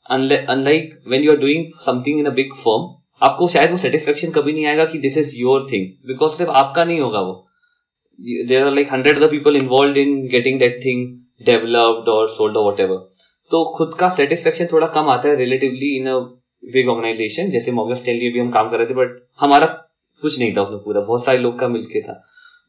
[0.10, 4.54] unlike when you are doing something in a big form आपको शायद वो सेटिस्फेक्शन कभी
[4.54, 7.48] नहीं आएगा कि this is your thing because सिर्फ़ आपका नहीं होगा वो.
[8.48, 11.08] There are like hundred the people involve in getting that thing
[11.46, 13.08] developed और सोल्ड वट
[13.52, 16.20] तो खुद का सेटिस्फेक्शन थोड़ा कम आता है relatively in a
[16.64, 19.66] big organization जैसे मॉगन स्टेल भी हम काम कर रहे थे बट हमारा
[20.24, 22.22] कुछ नहीं था उसमें पूरा, बहुत सारे लोग का मिलके था।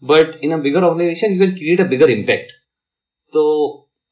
[0.02, 2.52] But in a bigger organization you can create a bigger impact
[3.34, 3.44] तो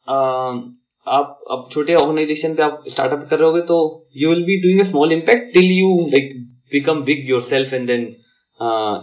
[0.08, 3.78] आप, अब छोटे ऑर्गेनाइजेशन पे आप स्टार्टअप कर रहे हो तो
[4.16, 6.32] you will be doing a small impact till you like
[6.72, 8.02] become big yourself and then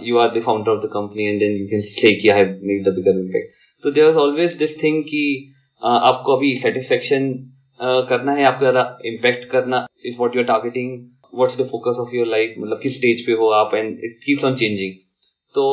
[0.08, 2.60] you are the founder of the company and then you can say कि I have
[2.64, 5.24] made the bigger impact तो was always this thing कि
[5.84, 7.32] आपको अभी satisfaction
[7.80, 10.98] करना है आपको ज़्यादा impact करना is what you are targeting
[11.34, 14.44] what's the focus of your life मतलब किस स्टेज पे हो आप and it keeps
[14.46, 14.94] on changing
[15.56, 15.64] तो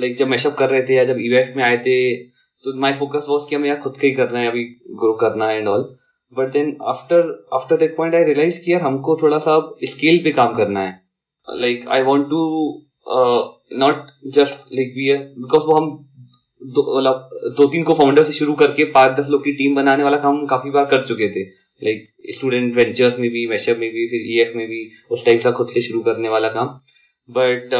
[0.00, 1.98] लाइक जब मैशअप कर रहे थे या जब ईवेफ में आए थे
[2.64, 4.64] तो माई फोकस वॉज़ कि हमें यार खुद का ही करना है, अभी
[5.00, 5.82] ग्रो करना है and all
[6.32, 10.30] but then after after that point I realize कि यार हमको थोड़ा सा स्केल पे
[10.32, 11.00] काम करना है.
[11.48, 12.42] Like I want to
[13.78, 15.90] not just like be because वो हम
[16.66, 20.16] मतलब दो तीन को फाउंडर से शुरू करके पाँच दस लोग की टीम बनाने वाला
[20.18, 21.44] काम काफ़ी बार कर चुके थे।
[21.82, 25.50] लाइक स्टूडेंट वेंचर्स में भी मैशअप में भी, फिर ईएफ में भी, उस टाइप का
[25.50, 26.68] खुद से शुरू करने वाला काम।
[27.28, 27.74] But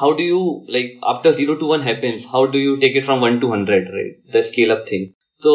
[0.00, 3.20] how do you like after zero to one happens how do you take it from
[3.20, 5.06] one to hundred right the scale of thing
[5.42, 5.54] तो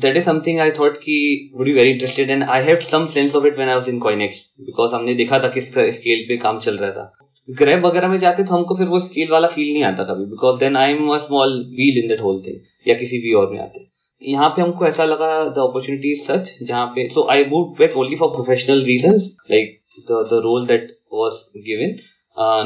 [0.00, 1.18] that is something I thought की
[1.56, 3.98] would you very interested and I have some sense of it when I was in
[3.98, 7.12] Coinex because हमने देखा था किस scale पे काम चल रहा था।
[7.48, 10.58] ग्रैब वगैरह में जाते तो हमको फिर वो स्केल वाला फील नहीं आता कभी because
[10.60, 13.58] then I am a small wheel in that whole thing या किसी भी और में
[13.60, 13.84] आते।
[14.22, 18.16] यहाँ पे हमको ऐसा लगा द अपॉर्चुनिटी सच जहाँ पे so I would wait only
[18.16, 19.16] for professional reason
[19.50, 19.78] like
[20.10, 21.96] the role that was given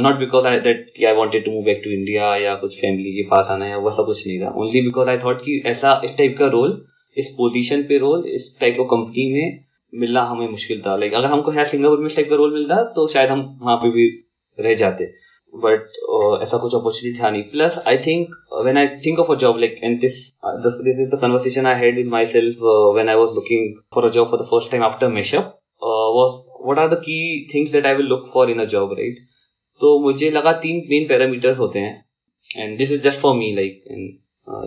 [0.03, 3.23] not because I that I wanted to move back to India या कुछ फैमिली के
[3.31, 6.37] पास आना है वैसा कुछ नहीं था ओनली बिकॉज़ आई थॉट कि ऐसा इस टाइप
[6.39, 6.81] का रोल
[7.17, 9.59] इस पोजिशन पे रोल इस टाइप ऑफ़ कंपनी में
[9.93, 12.83] मिलना हमें मुश्किल था। लाइक अगर हमको है सिंगापुर में इस टाइप का रोल मिलता
[12.97, 14.09] तो शायद हम वहाँ पे भी
[14.61, 15.13] रह जाते।
[15.53, 19.35] बट uh, ऐसा कुछ अपॉर्चुनिटी था नहीं। Plus I think when I think of a
[19.39, 20.19] job like and this
[20.85, 22.59] this is the conversation I had with myself
[22.95, 25.57] when I was looking for a job for the first time after Mashup
[26.17, 27.19] was what are the key
[27.55, 29.19] things that I will look for in a job right
[29.81, 32.05] तो मुझे लगा तीन main parameters होते हैं।
[32.51, 33.83] And this is just for me like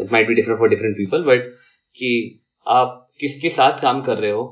[0.02, 1.52] it might be different for different people but
[1.98, 2.12] कि
[2.68, 4.44] आप किसके साथ काम कर रहे हो?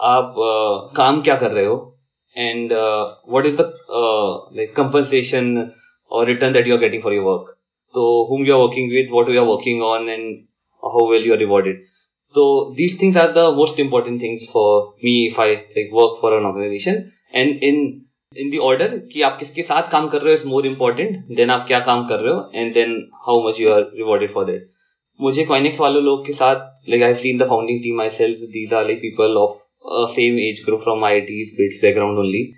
[0.00, 1.93] आप uh, काम क्या कर रहे हो?
[2.36, 5.72] And uh, what is the uh, like compensation
[6.10, 7.56] or return that you are getting for your work
[7.94, 10.46] so whom you are working with what you are working on and
[10.82, 11.76] how well you are rewarded
[12.34, 16.36] so these things are the most important things for me if i like work for
[16.38, 17.76] an organization and in
[18.36, 21.50] in the order कि आप किसके साथ काम कर रहे हो is more important then
[21.50, 24.66] आप क्या काम कर रहे हो and then how much you are rewarded for that
[25.20, 28.84] मुझे कॉइनिक्स वाले लोग के साथ like I seen the founding team myself these are
[28.86, 32.56] like people of uh, same age group from IIT's Bates background only.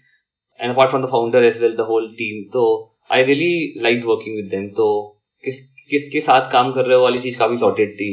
[0.60, 2.48] And apart from the founder as well, the whole team.
[2.52, 4.70] So I really liked working with them.
[4.70, 4.88] तो
[5.44, 5.60] किस
[5.90, 8.10] किसके साथ काम कर रहे हो वाली चीज़ काफ़ी सॉर्टेड थी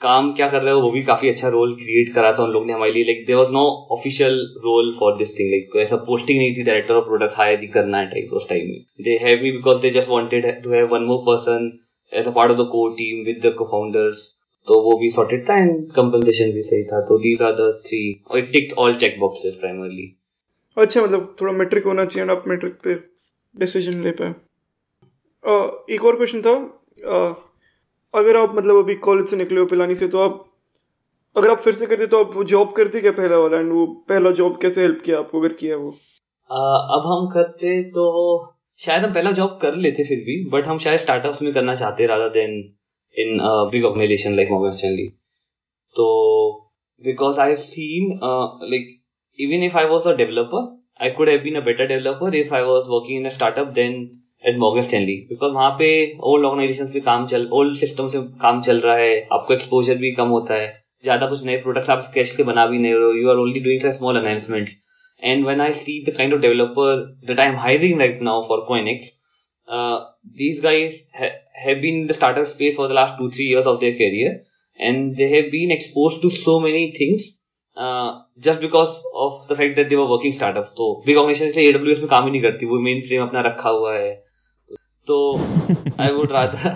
[0.00, 2.66] काम क्या कर रहे हो वो भी काफ़ी अच्छा रोल क्रिएट करा था उन लोग
[2.66, 3.64] ने हमारे लिए like there was no
[3.96, 7.66] official role for this thing like ऐसा पोस्टिंग नहीं थी डायरेक्टर ऑफ़ प्रोडक्ट हायर ही
[7.74, 10.86] करना है टाइप उस टाइम में they have me because they just wanted to have
[10.94, 11.70] one more person
[12.12, 14.26] as a part of the core team with the cofounders
[14.68, 18.00] तो वो भी सॉर्टेड था एंड कंपनसेशन भी सही था। तो दीज आर द थ्री
[18.30, 20.16] और it ticked all check boxes primarily
[20.76, 22.94] अच्छा मतलब थोड़ा मेट्रिक होना चाहिए और आप मेट्रिक पे
[23.54, 24.34] डिसीज़न ले पाए।
[25.44, 26.52] uh, एक और क्वेश्चन था।
[27.12, 27.34] uh,
[28.14, 30.44] अगर आप मतलब अभी कॉलेज से निकले हो पिलानी से तो आप
[31.36, 33.58] अगर आप फिर से करते तो आप वो जॉब करते क्या पहला वाला?
[33.58, 35.90] एंड वो पहला जॉब कैसे हेल्प किया आपको अगर किया वो?
[35.90, 38.04] uh, अब हम करते तो
[38.78, 42.06] शायद हम पहला जॉब कर लेते फिर भी बट हम शायद स्टार्टअप्स में करना चाहते
[42.06, 42.60] rather than
[43.16, 45.14] in a big organization like Morgan Stanley.
[45.96, 46.70] So
[47.02, 48.86] because I've seen uh, like
[49.38, 52.62] even if I was a developer, I could have been a better developer if I
[52.62, 55.88] was working in a startup than at Morgan Stanley because वहाँ पे
[56.28, 60.12] old organization पे काम चल old system से काम चल रहा है आपको एक्सपोजर भी
[60.14, 60.68] कम होता है
[61.04, 63.60] ज़्यादा कुछ नए प्रोडक्ट्स आप स्केच से बना भी नहीं रहे हो you are only
[63.60, 64.76] doing small announcements
[65.22, 68.66] and when I see the kind of developer that I am hiring right now for
[68.70, 69.12] Coinex
[69.70, 69.98] uh,
[70.34, 73.66] these guys ha- have been in the startup space for the last two three years
[73.66, 74.32] of their career
[74.80, 77.28] and they have been exposed to so many things
[77.76, 81.66] uh, just because of the fact that they were working startup तो big organization से
[81.72, 84.12] AWS में काम ही नहीं करती वो main frame अपना रखा हुआ है
[85.06, 85.20] तो
[86.00, 86.74] आई वुड रादर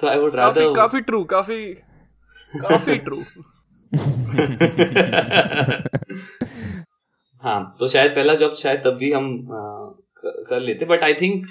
[0.00, 1.62] तो आई वुड काफ़ी रादर काफ़ी ट्रू काफ़ी
[2.60, 3.22] काफ़ी ट्रू
[7.42, 9.60] हाँ तो शायद पहला जॉब शायद तब भी हम आ,
[10.50, 11.46] कर लेते but I think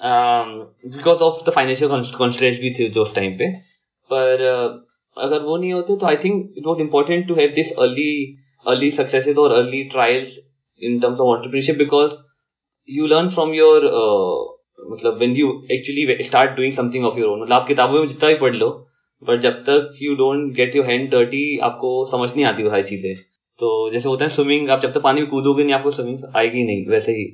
[0.00, 3.52] because of the financial constants भी थे जो उस टाइम पे.
[4.10, 7.72] पर uh, अगर वो नहीं होते तो I think it was important to have this
[7.78, 8.12] early
[8.66, 10.38] early successes और early trials
[10.82, 12.14] in terms of entrepreneurship because
[12.88, 13.84] you learn from your
[14.90, 18.28] मतलब when you actually start doing something of your own मतलब आप किताबों में जितना
[18.28, 18.68] भी पढ़ लो
[19.22, 22.82] but जब तक you don't get your hand dirty आपको समझ नहीं आती वो सारी
[22.82, 23.14] चीज़ें.
[23.60, 26.62] तो जैसे होता है स्विमिंग आप जब तक पानी में कूदोगे नहीं आपको स्विमिंग आएगी
[26.64, 27.24] नहीं वैसे ही.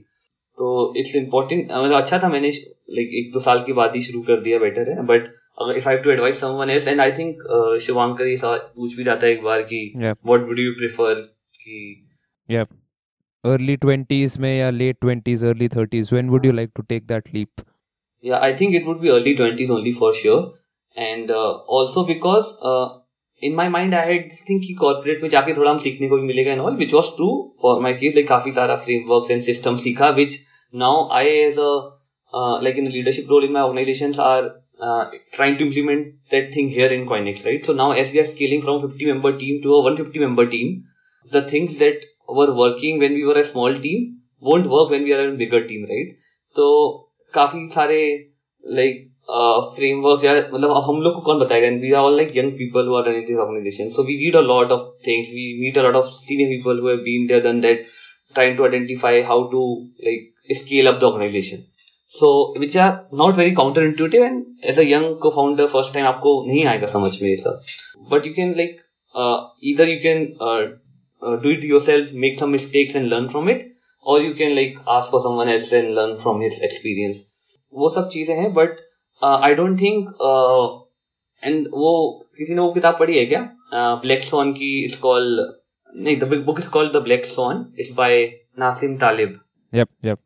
[0.58, 2.50] तो इट्स इम्पोर्टेंट मतलब अच्छा था मैंने
[2.98, 5.88] लाइक एक दो साल के बाद ही शुरू कर दिया बेटर है बट अगर if
[5.88, 7.42] I to advice someone as and I think
[7.82, 11.14] Shivankar ही पूछ भी जाता है एक बार कि व्हाट वुड यू प्रेफर
[11.54, 11.78] कि
[12.48, 12.66] या
[13.44, 17.34] अर्ली 20s में या late 20s early 30s when would you like to take that
[17.34, 17.64] leap
[18.24, 20.54] या I think it would be early 20s only for sure
[20.96, 22.52] and also because
[23.42, 26.26] in my mind I had think कि corporate में जाके थोड़ा हम सीखने को भी
[26.26, 27.28] मिलेगा and all which was true
[27.62, 30.38] for my case like काफ़ी सारा फ्रेमवर्क एंड सिस्टम सीखा which
[30.73, 31.89] now I as a
[32.33, 36.53] uh, like in a leadership role in my organizations are uh, trying to implement that
[36.53, 37.65] thing here in Coinex, right?
[37.65, 40.85] So now as we are scaling from 50 member team to a 150 member team,
[41.31, 45.13] the things that were working when we were a small team won't work when we
[45.13, 46.17] are a bigger team, right?
[46.55, 46.67] तो
[47.33, 47.99] काफी सारे
[48.77, 49.07] like
[49.75, 52.87] framework या मतलब अब हम लोग को कौन बताएगा we are all like young people
[52.87, 55.81] who are running this organisation so we read a lot of things we meet a
[55.83, 57.85] lot of senior people who have been there done that
[58.35, 59.61] trying to identify how to
[60.07, 60.21] like
[60.54, 61.64] scale up the organization
[62.14, 66.64] so which are not very counterintuitive and as a young co-founder first time आपको नहीं
[66.72, 67.62] आएगा समझ में ये सब
[68.12, 68.76] but you can like
[69.14, 70.62] uh, either you can uh,
[71.22, 73.64] uh, do it yourself make some mistakes and learn from it
[74.06, 77.24] or you can like ask for someone else and learn from his experience
[77.72, 78.76] वो सब चीज़ें हैं but
[79.22, 80.08] I don't think
[81.42, 81.92] and वो
[82.38, 83.40] किसी ने वो किताब पढ़ी है क्या
[84.02, 85.26] ब्लैक सॉन की इट्स कॉल
[85.94, 88.24] नहीं the book is called the black swan it's by
[88.58, 89.38] Nassim Taleb
[89.72, 90.18] Yep, yep.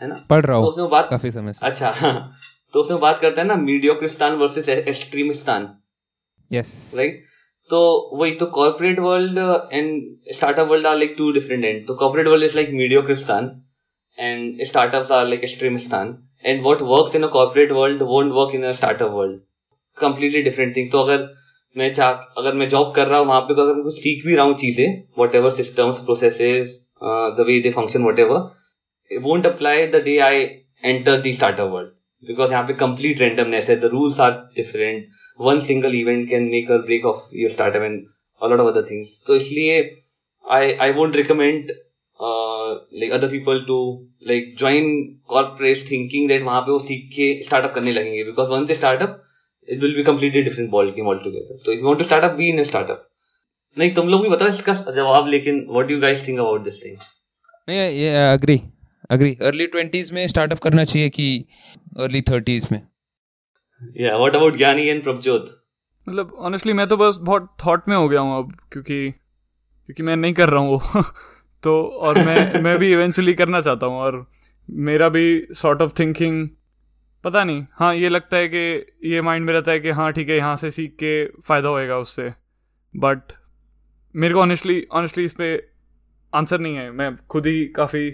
[0.00, 0.14] है ना?
[0.30, 1.90] पढ़ रहा तो हूँ उसमें बात काफ़ी समय से। अच्छा
[2.74, 5.68] तो उसमें बात करता है ना Mediocristan versus Extremistan
[6.50, 7.24] yes right
[7.70, 7.80] तो
[8.14, 9.38] वही तो corporate world
[9.72, 13.50] and startup world are like two different and तो corporate world is like Mediocristan
[14.18, 18.64] and startups are like Extremistan and what works in a corporate world won't work in
[18.64, 19.40] a startup world
[19.98, 21.28] completely different thing तो अगर
[21.76, 24.24] मैं चाह अगर मैं job कर रहा हूँ वहाँ पे तो अगर मैं कुछ सीख
[24.26, 25.02] भी रहा हूँ चीज़ें
[25.34, 26.78] whatever systems processes
[27.36, 28.48] the way they function whatever
[29.10, 30.42] won't apply the day I
[30.84, 31.88] enter the startup world
[32.22, 33.76] because यहाँ पे कंप्लीट रेंडमनेस है.
[33.80, 35.06] The rules are different
[35.40, 38.04] one single event can make a break of your startup and
[38.42, 39.78] a lot of other things तो इसलिए
[40.44, 41.70] I I won't recommend
[42.20, 43.78] like other people to
[44.28, 44.88] like join
[45.28, 48.24] corporate thinking that वहाँ पे वो सीख के startup करने लगेंगे.
[48.24, 49.20] Because one से startup
[49.68, 52.36] it will be completely different ball game altogether तो if you want to start up
[52.36, 53.06] be in startup
[53.76, 56.84] नहीं, तुम लोग भी बताओ इसका जवाब, लेकिन what do you guys think about this
[56.84, 58.60] thing नहीं, ये एग्री
[59.10, 61.44] एग्री अर्ली ट्वेंटीज में स्टार्टअप करना चाहिए कि
[61.98, 62.80] अर्ली थर्टीज में?
[64.00, 65.56] या what about Gyani and Prabhjot
[66.08, 70.16] मतलब ऑनेस्टली मैं तो बस बहुत थॉट में हो गया हूँ अब क्योंकि क्योंकि मैं
[70.16, 71.02] नहीं कर रहा हूँ वो।
[71.62, 74.26] तो और मैं मैं भी इवेंचुअली करना चाहता हूँ और
[74.68, 76.48] मेरा भी सॉर्ट ऑफ़ थिंकिंग
[77.24, 80.28] पता नहीं हाँ ये लगता है कि ये माइंड में रहता है कि हाँ ठीक
[80.28, 82.32] है यहाँ से सीख के फ़ायदा होएगा उससे।
[82.94, 83.32] बट
[84.14, 85.60] मेरे को ऑनेस्टली ऑनेस्टली इस पर
[86.32, 88.10] आंसर नहीं है। मैं खुद ही काफ़ी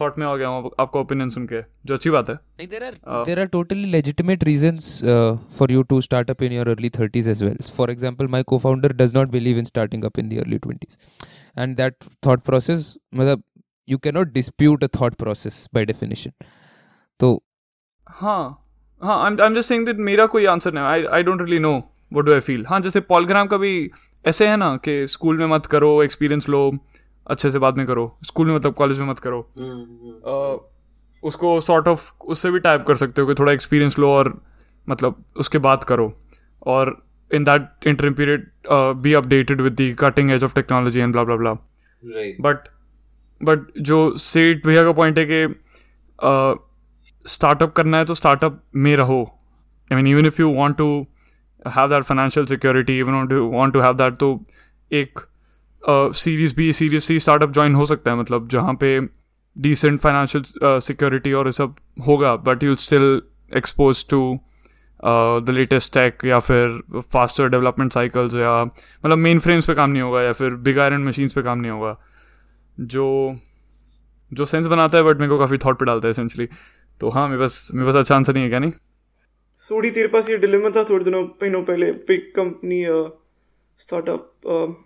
[0.00, 2.84] थॉट में आ गया हूँ आपका ओपिनियन सुन के जो अच्छी बात है। नहीं there
[2.84, 5.00] are there are totally legitimate reasons
[5.58, 8.92] for you to start up in your early thirties as well for example my co-founder
[8.92, 10.96] does not believe in starting up in the early twenties
[11.58, 11.94] and that
[12.26, 13.42] thought process मतलब
[13.88, 16.32] you can not dispute a thought process by definition
[17.20, 17.42] तो
[18.06, 18.40] हाँ
[19.02, 21.72] हाँ I am just saying that मेरा कोई answer नहीं I I don't really know
[22.12, 23.90] what do I feel हाँ जैसे पॉलग्राम का भी
[24.24, 26.70] ऐसे है ना कि स्कूल में मत करो एक्सपीरियंस लो।
[27.26, 30.58] अच्छे से बाद में करो। स्कूल में मतलब कॉलेज में मत करो। uh,
[31.22, 34.32] उसको सॉर्ट ऑफ़ उससे भी टाइप कर सकते हो कि थोड़ा एक्सपीरियंस लो और
[34.88, 36.12] मतलब उसके बाद करो।
[36.66, 36.96] और
[37.30, 38.46] in that interim period
[39.02, 41.52] be updated with the cutting edge of technology and blah blah blah
[42.40, 42.68] but
[43.40, 45.46] but जो सेठ भैया का पॉइंट है कि
[47.24, 49.22] स्टार्टअप uh, करना है तो स्टार्टअप में रहो।
[49.90, 51.06] I mean even if you want to
[51.66, 54.28] have that financial security even want to have that तो
[54.90, 55.20] एक
[55.88, 59.00] series B series C startup join हो सकता है मतलब जहाँ पे
[59.56, 61.74] डिसेंट फाइनेंशियल सिक्योरिटी और ये सब
[62.06, 63.22] होगा but you still
[63.56, 64.38] expose to
[65.04, 66.80] the latest tech या फिर
[67.12, 71.04] फास्टर डेवलपमेंट साइकिल्स या मतलब मेन फ्रेम्स पे काम नहीं होगा या फिर बिग आयरन
[71.04, 71.96] मशीन्स पे काम नहीं होगा,
[72.80, 73.36] जो
[74.32, 76.48] जो सेंस बनाता है बट मेरे को काफ़ी थॉट पे डालता है एसेंशली
[77.00, 78.72] तो हाँ मेरे पास मेरे पास अच्छा आंसर नहीं है क्या, नहीं?
[79.56, 82.84] सोडी, तेरे पास ये डिलेमा था थोड़े दिनों, महीनों पहले पिक कंपनी
[83.78, 84.85] स्टार्टअप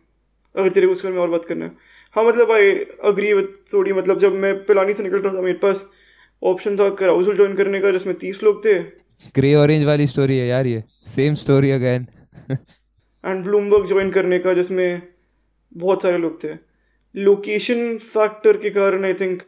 [0.57, 1.71] अगर तेरे को उसके में और बात करना है।
[2.17, 2.71] हाँ मतलब आई
[3.05, 5.85] अग्री विद सोडी मतलब जब मैं पिलानी से निकल रहा था मेरे पास
[6.43, 8.79] ऑप्शन था कराउजल ज्वाइन करने का जिसमें तीस लोग थे।
[9.35, 12.07] ग्रे ऑरेंज वाली स्टोरी है यार ये। Same story again
[12.51, 15.03] and Bloomberg join करने का जिसमें
[15.73, 16.49] बहुत सारे लोग थे।
[17.17, 19.43] लोकेशन फैक्टर के कारण आई थिंक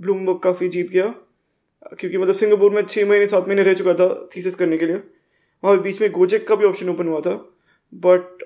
[0.00, 1.14] ब्लूमबर्ग काफ़ी जीत गया।
[1.98, 4.96] क्योंकि मतलब सिंगापुर में छः महीने सात महीने रह चुका था थीसिस करने के लिए।
[5.64, 7.34] वहाँ बीच में गोजेक का भी ऑप्शन ओपन हुआ था।
[7.94, 8.42] बट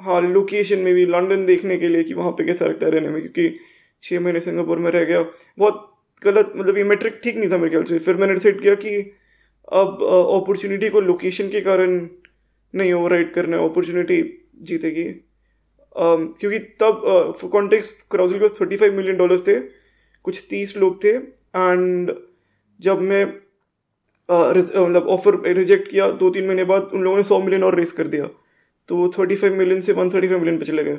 [0.00, 3.08] हाँ लोकेशन में भी लंदन देखने के लिए कि वहाँ पे कैसा लगता है रहने
[3.08, 3.54] में, क्योंकि
[4.02, 5.22] छः महीने सिंगापुर में रह गया।
[5.58, 5.90] बहुत
[6.22, 8.96] गलत मतलब ये मेट्रिक ठीक नहीं था मेरे ख्याल से। फिर मैंने डिसाइड किया कि
[9.72, 12.08] अब अपॉर्चुनिटी को लोकेशन के कारण
[12.74, 14.22] नहीं ओवर करना है अपॉर्चुनिटी
[14.62, 15.04] जीतेगी।
[15.94, 17.02] क्योंकि तब
[17.52, 19.58] कॉन्टेक्स क्राउजल के थर्टी फाइव मिलियन डॉलर्स थे,
[20.24, 22.12] कुछ तीस लोग थे एंड
[22.80, 23.24] जब मैं
[24.28, 27.92] मतलब ऑफ़र रिजेक्ट किया दो तीन महीने बाद, उन लोगों ने सौ मिलियन और रेस
[27.92, 28.28] कर दिया।
[28.88, 30.98] तो वो थर्टी फाइव मिलियन से वन थर्टी फाइव मिलियन पे चले गए।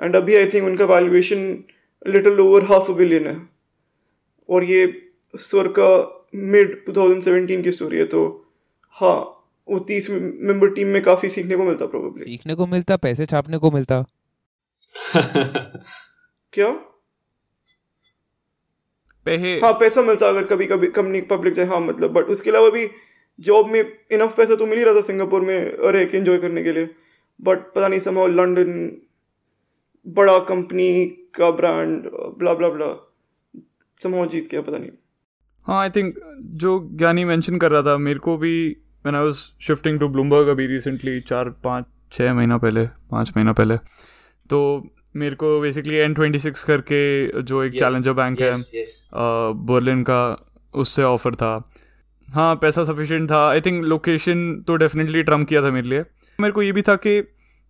[0.00, 1.64] एंड अभी आई थिंक उनका valuation
[2.06, 3.36] little over half a billion है।
[4.48, 5.88] और ये स्वर का
[6.34, 8.22] मिड 2017 की स्टोरी है तो
[8.96, 9.16] हाँ
[9.68, 13.58] वो तीस मेंबर टीम में काफ़ी सीखने को मिलता प्रोबेबली सीखने को मिलता पैसे छापने
[13.58, 14.04] को मिलता।
[15.14, 16.70] क्या?
[19.26, 22.70] पैसे। हाँ पैसा मिलता अगर कभी कभी कंपनी पब्लिक जाए हाँ मतलब बट उसके अलावा
[22.70, 22.88] भी
[23.40, 23.80] जॉब में
[24.12, 25.58] इनफ पैसा तो मिल ही रहा था सिंगापुर में
[25.92, 26.88] रह के एंजॉय करने के लिए।
[27.40, 28.90] बट पता नहीं समाओ लंदन
[30.06, 31.04] बड़ा कंपनी
[31.34, 32.08] का ब्रांड
[32.38, 32.92] ब्ला ब्ला ब्ला
[34.00, 34.90] समाओ जीत गया पता नहीं।
[35.66, 36.14] हाँ आई थिंक
[36.54, 38.54] जो ज्ञानी मेंशन कर रहा था मेरे को भी
[39.06, 43.52] मैंने I was shifting to Bloomberg अभी रिसेंटली चार पाँच छः महीना पहले पाँच महीना
[43.52, 43.76] पहले
[44.50, 44.60] तो
[45.16, 48.84] मेरे को बेसिकली एन ट्वेंटी सिक्स करके जो एक चैलेंजर yes, बैंक yes, है
[49.66, 50.22] बर्लिन का
[50.74, 51.52] उससे ऑफ़र था।
[52.28, 56.02] हाँ पैसा सफिशिएंट था। आई थिंक लोकेशन तो डेफिनेटली ट्रम किया था मेरे लिए।
[56.38, 57.16] मेरे को ये भी था कि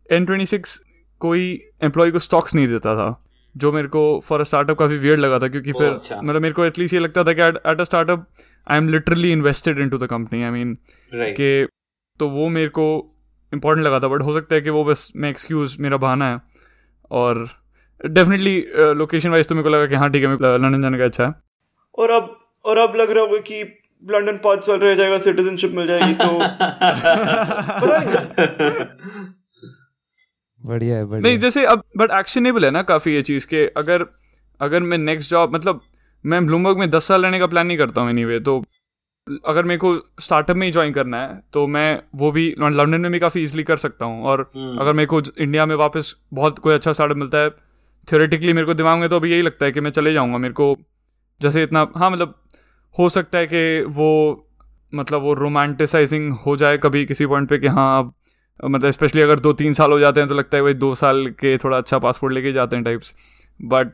[0.08, 0.80] एन ट्वेंटी सिक्स
[1.20, 1.44] कोई
[1.82, 3.08] एम्प्लॉय को स्टॉक्स नहीं देता था
[3.54, 6.54] जो मेरे को फॉर अ स्टार्टअप काफ़ी वियर्ड लगा था क्योंकि फिर अच्छा। मतलब मेरे
[6.54, 8.26] को एटलीस्ट ये लगता था कि at a startup
[8.66, 10.74] I am literally invested in to the company I mean
[11.12, 11.66] कि
[12.20, 12.86] तो वो मेरे को
[13.52, 16.40] इम्पोर्टेंट लगा था बट हो सकता है कि वो बस मैं एक्सक्यूज मेरा बहाना है
[17.10, 17.48] और
[18.04, 18.58] डेफिनेटली
[18.94, 21.34] लोकेशन वाइज तो मेरे को लगा कि हाँ ठीक है लंदन जाने का अच्छा है
[21.98, 23.62] और अब और अब लग रहा होगा कि
[24.10, 29.26] लंदन पाँच साल रह जाएगा सिटीजनशिप मिल जाएगी तो पता नहीं।
[30.64, 34.06] बढ़िया है बढ़िया नहीं जैसे अब बट एक्शनेबल है ना काफ़ी ये चीज़ के अगर
[34.60, 35.80] अगर मैं नेक्स्ट जॉब मतलब
[36.26, 38.64] मैं ब्लूमबर्ग में दस साल रहने का प्लान नहीं करता हूँ एनी तो
[39.44, 43.12] अगर मेरे को स्टार्टअप में ही ज्वाइन करना है तो मैं वो भी लंदन में
[43.12, 46.58] भी काफ़ी इजीली कर सकता हूँ। और हम्म। अगर मेरे को इंडिया में वापस बहुत
[46.58, 47.50] कोई अच्छा स्टार्टअप मिलता है
[48.12, 50.54] थियोरेटिकली मेरे को दिमाग में तो अभी यही लगता है कि मैं चले जाऊँगा मेरे
[50.54, 50.76] को
[51.40, 52.43] जैसे इतना हाँ मतलब
[52.98, 54.08] हो सकता है कि वो
[54.94, 58.02] मतलब वो रोमांटिसाइजिंग हो जाए कभी किसी पॉइंट पे कि हाँ
[58.60, 60.94] अब मतलब स्पेशली अगर दो तीन साल हो जाते हैं तो लगता है भाई दो
[60.94, 63.14] साल के थोड़ा अच्छा पासपोर्ट लेके जाते हैं टाइप्स
[63.62, 63.88] बट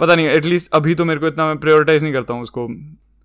[0.00, 2.66] पता नहीं एटलीस्ट अभी तो मेरे को इतना मैं प्रायोरिटाइज नहीं करता हूँ उसको।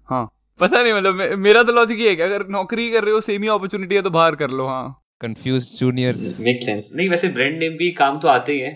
[0.09, 0.25] हाँ।
[0.59, 3.21] पता नहीं मतलब मे- मेरा तो लॉजिक ये है कि अगर नौकरी कर रहे हो
[3.21, 7.27] सेम ही अपॉर्चुनिटी है तो बाहर कर लो हाँ। कंफ्यूज जूनियर्स मेक सेंस नहीं वैसे
[7.27, 8.71] ब्रांड नेम भी काम तो आते ही है।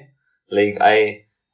[0.54, 1.06] लाइक आई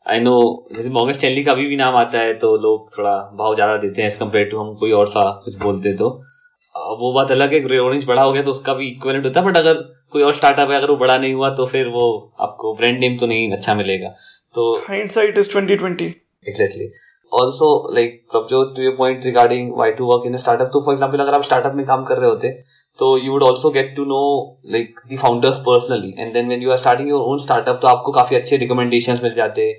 [0.09, 0.35] आई नो
[0.75, 4.09] जैसे मॉगस चैली का भी नाम आता है तो लोग थोड़ा भाव ज़्यादा देते हैं
[4.09, 6.09] एज कंपेयर टू हम कोई और सा कुछ बोलते तो।
[6.99, 9.57] वो बात अलग है ऑरेंज बड़ा हो गया तो उसका भी इक्वेलेंट होता है बट
[9.57, 9.81] अगर
[10.11, 12.05] कोई और स्टार्टअप है अगर वो बड़ा नहीं हुआ तो फिर वो
[12.39, 14.09] आपको ब्रांड नेम तो नहीं अच्छा मिलेगा।
[14.55, 16.01] तो hindsight is 2020
[16.47, 16.89] exactly
[17.31, 20.93] also like कब जो to a point regarding why to work in startup तो फॉर
[20.93, 22.51] एग्ज़ाम्पल अगर आप स्टार्टअप में काम कर रहे होते
[22.99, 24.21] तो you would also get to know
[24.71, 28.11] like the founders personally and then when you are starting your own startup तो आपको
[28.11, 29.77] काफ़ी अच्छे रिकमेंडेशन मिल जाते हैं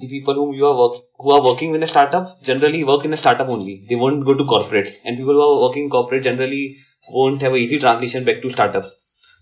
[0.00, 3.12] the people whom you are work who are working in a startup generally work in
[3.12, 6.22] a startup only they won't go to corporates and people who are working in corporate
[6.22, 6.76] generally
[7.10, 8.98] won't have a easy transition back to startups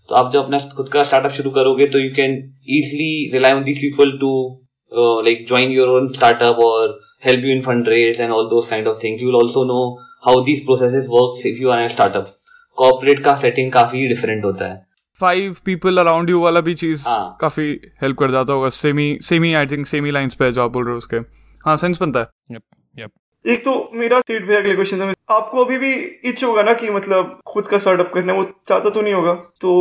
[0.09, 4.11] तो आप जब अपना खुद का startup शुरू करोगे तो you can on these people
[4.23, 4.31] to
[4.91, 8.87] uh, like join your own startup or help you in fundraise and all those kind
[8.87, 9.21] of things.
[9.21, 12.35] You will also know how these processes works if you are in a startup.
[12.77, 17.37] Corporate का setting काफ़ी different होता है five people around you वाला भी चीज़ हाँ।
[17.41, 20.85] काफ़ी help कर जाता होगा। Semi semi I think semi lines पे जो आप बोल
[20.85, 21.17] रहे हो उसके।
[21.65, 22.61] हाँ सेंस बनता है। यप
[22.99, 23.11] यप
[23.47, 25.93] एक तो मेरा सीट पे अगले क्वेश्चन था। आपको अभी भी
[26.29, 29.71] इच होगा ना कि मतलब खुद का स्टार्टअप करना वो चाहता तो नहीं होगा। तो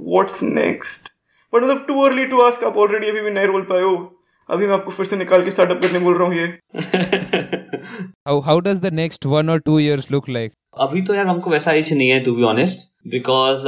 [0.00, 1.12] व्हाट्स नेक्स्ट
[1.54, 4.14] बट मतलब टू अर्ली टू आस्क आप ऑलरेडी अभी भी नए रोल पाए हो।
[4.50, 6.58] अभी मैं आपको फिर से निकाल के स्टार्टअप करने बोल रहा हूँ ये।
[8.28, 10.50] How how does the next one or two years look like?
[10.80, 12.78] अभी तो यार हमको वैसा इच नहीं है टू बी ऑनेस्ट
[13.08, 13.64] बिकॉज़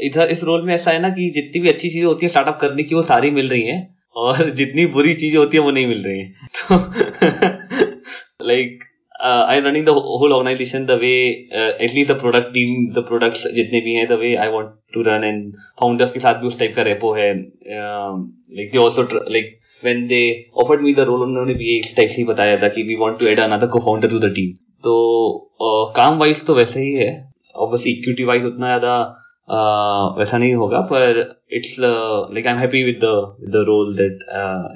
[0.00, 2.58] इधर इस रोल में ऐसा है ना कि जितनी भी अच्छी चीज़ें होती है स्टार्टअप
[2.60, 3.78] करने की वो सारी मिल रही हैं
[4.16, 6.34] और जितनी बुरी चीज़ें होती है वो नहीं मिल रही हैं।
[8.38, 8.84] तो like
[9.22, 11.12] I am running the whole organisation the way
[11.54, 15.24] at least the product team the products जितने भी हैं the way I want to run
[15.24, 20.06] and founders के साथ भी उस टाइप का रेपो है। Like they also like when
[20.06, 20.22] they
[20.62, 23.26] offered me the role उन्होंने भी इस टाइप से बताया था कि we want to
[23.26, 24.52] add another co-founder to the team
[24.84, 24.94] तो
[25.62, 27.10] uh, काम वाइज तो वैसे ही है।
[27.54, 28.94] ऑब्वियसली इक्विटी वाइज उतना ज़्यादा
[29.48, 31.20] uh, वैसा नहीं होगा पर
[31.52, 33.04] it's like I am happy with
[33.50, 34.22] the role that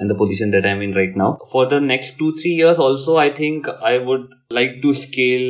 [0.01, 2.79] in the position that I am in right now for the next two three years
[2.79, 5.47] also I think I would like to scale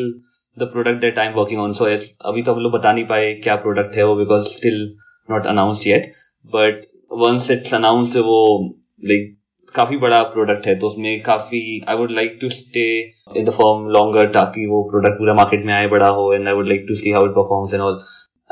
[0.57, 1.85] the product that I am working on so
[2.29, 4.81] अभी तो हम लोग बता नहीं पाए क्या product है वो because still
[5.29, 6.11] not announced yet
[6.53, 6.81] but
[7.17, 8.41] once it's announced वो
[9.03, 9.37] लाइक
[9.75, 12.87] काफ़ी बड़ा प्रोडक्ट है तो उसमें काफ़ी I would like to stay
[13.37, 16.53] in the form longer ताकि वो प्रोडक्ट पूरा मार्केट में आए बड़ा हो and I
[16.53, 17.99] would like to see how it performs and all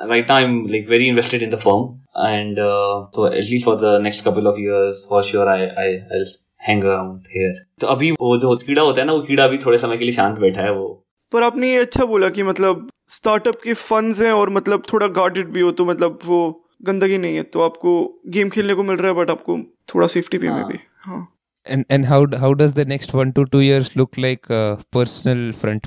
[0.08, 3.76] right now i'm like very invested in the firm and uh, so at least for
[3.76, 6.32] the next couple of years for sure i i i'll
[6.68, 9.78] hang around here तो अभी वो जो कीड़ा होता है ना वो कीड़ा अभी थोड़े
[9.78, 10.88] समय के लिए शांत बैठा है वो
[11.34, 15.52] पर आपने ये अच्छा बोला कि मतलब स्टार्टअप के फंड्स हैं और मतलब थोड़ा गार्डेड
[15.54, 16.39] भी हो तो मतलब वो
[16.86, 19.58] गंदगी नहीं है तो आपको गेम खेलने को मिल रहा है बट आपको
[19.93, 21.28] थोड़ा सेफ्टी भी में हाँ। भी हाँ
[21.66, 25.41] and and how how does the next one to two years look like uh, personal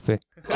[0.06, 0.18] पे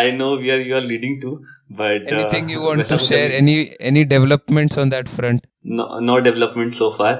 [0.00, 1.30] I know where you are leading to,
[1.70, 3.56] but uh, anything you want वैसा to कुछ share अभी- any
[3.92, 5.46] any developments on that front
[5.78, 7.12] no, no development so far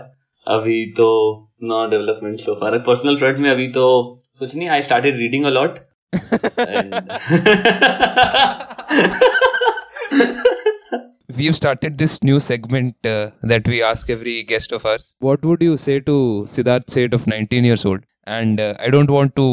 [0.56, 1.08] अभी तो
[1.72, 3.84] no development so far personal front में अभी तो
[4.38, 5.78] कुछ नहीं I started reading a lot
[6.58, 6.94] and
[11.36, 15.62] we've started this new segment uh, that we ask every guest of ours what would
[15.68, 16.16] you say to
[16.56, 18.04] siddharth Seth of 19 years old
[18.36, 19.46] and uh, i don't want to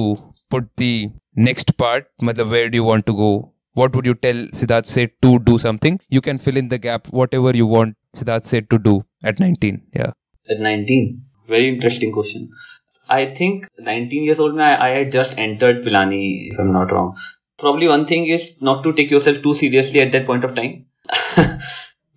[0.51, 4.39] put the next part matlab, where do you want to go what would you tell
[4.61, 8.47] siddharth Seth to do something you can fill in the gap whatever you want siddharth
[8.53, 10.13] Seth to do at 19 yeah
[10.49, 11.23] At 19.
[11.49, 12.51] Very interesting question.
[13.09, 17.17] I think 19 years old, I, I had just entered Pilani, if I'm not wrong.
[17.59, 20.87] Probably one thing is not to take yourself too seriously at that point of time.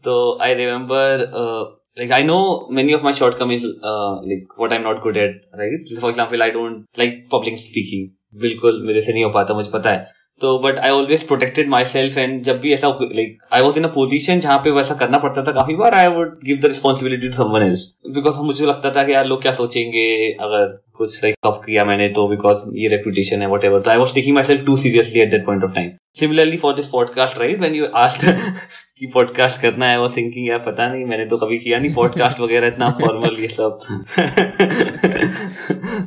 [0.04, 1.64] so I remember, uh,
[1.96, 6.00] like I know many of my shortcomings, uh, like what I'm not good at, right?
[6.00, 8.14] For example, I don't like public speaking.
[8.34, 10.08] बिल्कुल, मेरे से नहीं हो पाता, मुझे पता है।
[10.42, 13.88] तो but I always protected myself and जब भी ऐसा like I was in a
[13.94, 17.34] position जहाँ पे वैसा करना पड़ता था, काफ़ी बार I would give the responsibility to
[17.34, 17.84] someone else
[18.16, 20.06] because मुझे लगता था कि यार लोग क्या सोचेंगे,
[20.42, 20.68] अगर
[20.98, 24.14] कुछ लाइक कफ किया मैंने तो बिकॉज़ ये रेपुटेशन है वट एवर तो I was
[24.14, 27.76] taking myself too seriously at that point of time similarly for this podcast right when
[27.76, 31.80] you asked कि पॉडकास्ट करना है वो थिंकिंग यार, पता नहीं, मैंने तो कभी किया
[31.80, 33.80] नहीं पॉडकास्ट वगैरह इतना फॉर्मल ये सब.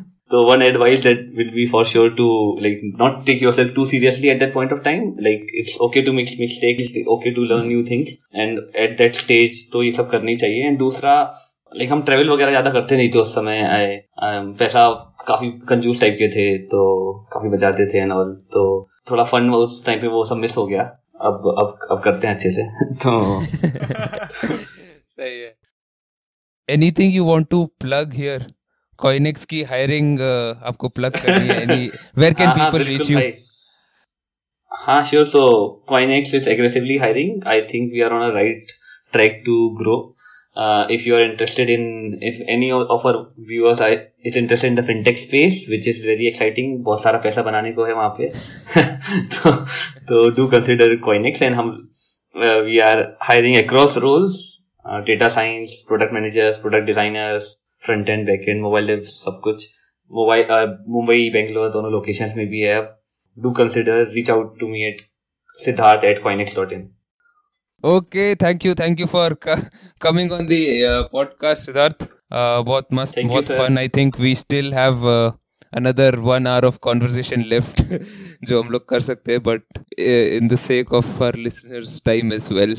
[0.32, 2.26] So one advice that will be for sure to
[2.66, 5.08] like not take yourself too seriously at that point of time.
[5.16, 9.18] Like it's okay to make mistakes, it's okay to learn new things, and at that
[9.18, 10.68] stage तो ये सब करनी चाहिए.
[10.68, 11.16] And दूसरा
[11.72, 14.00] like हम travel वगैरह ज़्यादा करते नहीं थे उस समय आए
[14.58, 14.86] पैसा
[15.28, 16.80] काफ़ी कंजूस टाइप के थे तो
[17.32, 18.64] काफ़ी बचाते थे एंड ऑल तो
[19.10, 20.82] थोड़ा फन उस टाइम पे वो सब मिस हो गया
[21.28, 22.66] अब अब अब करते हैं अच्छे से
[23.04, 23.20] तो
[24.40, 25.54] सही है
[26.68, 28.46] anything you want to plug here
[29.04, 31.60] Koinex की हायरिंग uh, आपको प्लग करनी है
[32.18, 33.20] anywhere can people reach you
[34.72, 35.46] हाँ sure so
[35.88, 38.72] Koinex is aggressively hiring I think we are on a right
[39.12, 39.98] track to grow
[40.56, 44.74] uh, if you are interested in if any of our viewers are is interested in
[44.74, 48.30] the fintech space which is very exciting बहुत सारा पैसा बनाने को है वहाँ पे
[49.34, 49.52] तो
[50.10, 51.70] तो do consider Coinex and हम
[52.34, 54.38] uh, we are hiring across roles
[54.84, 59.68] uh, data science product managers product designers front end back end mobile dev सब कुछ।
[60.10, 62.80] मोबाइल मुंबई बेंगलोर दोनों लोकेशन में भी है
[63.38, 65.00] do consider reach out to me at
[65.64, 66.88] Siddharth at Koinex dot in
[67.84, 69.36] okay thank you thank you for
[70.02, 70.58] coming on the
[71.12, 75.08] podcast Siddharth बहुत मस्त बहुत fun I think we still have
[75.72, 77.82] another one hour of conversation left
[78.48, 82.48] जो हम लोग कर सकते हैं but in the sake of our listeners time as
[82.58, 82.74] well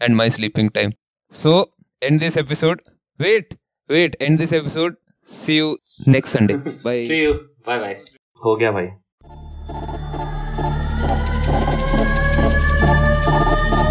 [0.00, 0.94] and my sleeping time.
[1.32, 1.54] So
[2.02, 2.80] end this episode.
[3.20, 3.56] Wait!
[3.88, 4.96] Wait end this episode.
[5.22, 6.56] See you next sunday.
[6.84, 7.06] Bye.
[7.06, 7.34] See you.
[7.64, 7.96] Bye bye.
[8.40, 8.86] हो गया भाई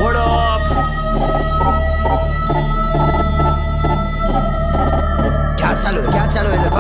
[0.01, 0.63] What up?
[5.59, 6.11] क्या चालू है?
[6.11, 6.71] क्या चालू है इधर?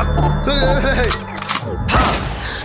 [1.93, 2.13] हाँ,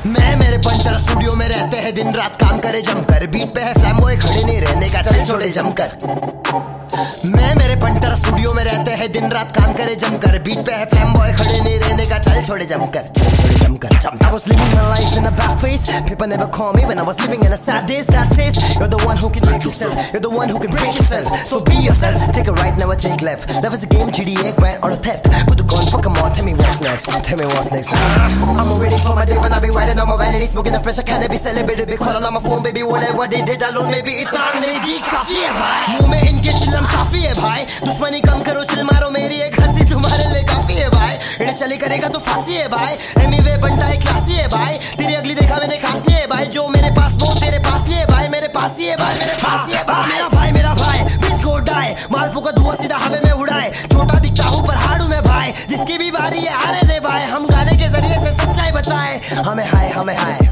[0.07, 3.75] मैं मेरे पंटर स्टूडियो में रहते हैं दिन रात काम करे जमकर बीट पे है
[3.75, 9.12] फ्लैम खड़े नहीं रहने का चल छोड़े जमकर मैं मेरे पंटर स्टूडियो में रहते हैं
[9.12, 12.42] दिन रात काम करे जमकर बीट पे है फ्लैम बॉय खड़े नहीं रहने का चल
[12.48, 15.84] छोड़े जमकर चल छोड़े जमकर जम I was living my life in a bad face
[16.08, 18.90] People never call me when I was living in a sad days That says you're
[18.94, 21.76] the one who can make yourself You're the one who can break yourself So be
[21.88, 25.00] yourself Take a right, never take left Love is a game, GTA, grind or a
[25.08, 27.94] theft Put the gun, fuck 'em all, tell me what's next Tell me what's next
[27.94, 31.00] I'm ready for my day when I be riding on my vanity Smoking the fresh,
[31.00, 34.20] I can't be celebrated Be calling on my phone, baby, whatever they did alone Maybe
[34.26, 36.52] इतना अंग्रेजी काफी है भाई मुंह में इनके
[36.83, 40.75] चिल्लम काफ़ी है भाई दुश्मनी कम करो चिल मारो, मेरी एक हँसी तुम्हारे लिए काफ़ी
[40.75, 44.49] है भाई इन्हें चली करेगा तो फांसी है भाई एमी वे बनता है क्लासी है
[44.49, 47.99] भाई तेरी अगली देखा मैंने खास है भाई जो मेरे पास वो तेरे पास नहीं
[47.99, 50.75] है भाई मेरे पास ही है भाई मेरे पास ही है भाई मेरा भाई मेरा
[50.75, 51.05] भाई.
[51.23, 53.71] बीच को उड़ाए मालफू का धुआँ सीधा हवे में उड़ाए.
[53.93, 57.47] छोटा दिखता हूँ, पर हाड़ू में भाई जिसकी भी बारी है, आने दे भाई हम
[57.47, 59.21] गाने के ज़रिए से सच्चाई बताए.
[59.47, 60.52] हमें हाय हमें हाय.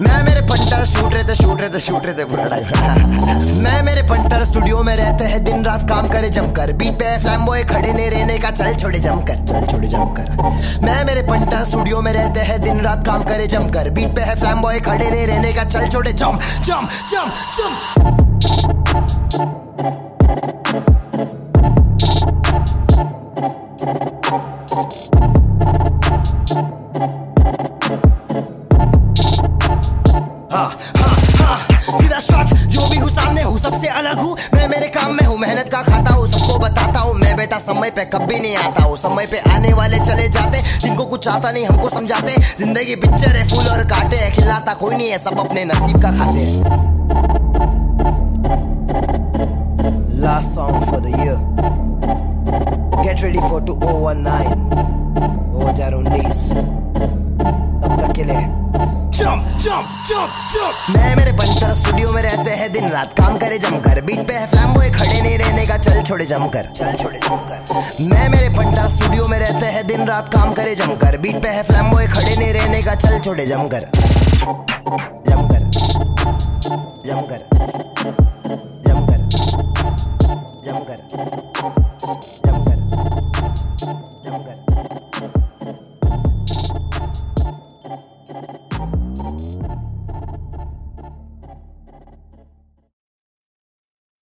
[0.00, 2.24] मैं मेरे पंटर शूट रहे थे, शूट रहे थे, शूट रहे थे
[3.60, 7.46] मैं मेरे पंटर स्टूडियो में रहते हैं, दिन रात काम करे जमकर। बीट पे फ्लैम
[7.46, 10.30] बॉय खड़े ने रहने का चल छोड़े जमकर, चल छोड़े जमकर।
[10.84, 14.62] मैं मेरे पंटर स्टूडियो में रहते हैं, दिन रात काम करे जमकर। बीट पे फ्लैम
[14.62, 19.69] बॉय खड़े ने रहने का चल छोड़े जम जम जम जम।
[37.60, 41.50] समय पे कभी नहीं आता, वो समय पे आने वाले चले जाते, जिनको कुछ आता
[41.50, 45.40] नहीं, हमको समझाते ज़िंदगी पिक्चर है, फूल और काटे है, खिलाता कोई नहीं है, सब
[45.40, 46.88] अपने नसीब का खाते हैं
[50.20, 51.38] Last song for the year.
[53.02, 53.70] Get ready for 2019.
[53.70, 54.59] 2019.
[59.80, 60.96] Jump, jump, jump.
[60.96, 64.46] मैं मेरे बंटर स्टूडियो में रहते हैं दिन रात। काम करे जमकर। बीट पे है
[64.46, 67.64] फ्लैम बॉय खड़े नहीं रहने का चल छोड़े जमकर। चल छोड़े जमकर।
[68.12, 71.62] मैं मेरे बंटर स्टूडियो में रहते हैं दिन रात। काम करे जमकर। बीट पे है
[71.62, 73.80] फ्लैम बॉय खड़े नहीं रहने का चल छोड़े जमकर।
[75.28, 75.60] जमकर।
[77.06, 77.48] जमकर।
[78.86, 79.28] जमकर।
[80.66, 82.49] जमकर।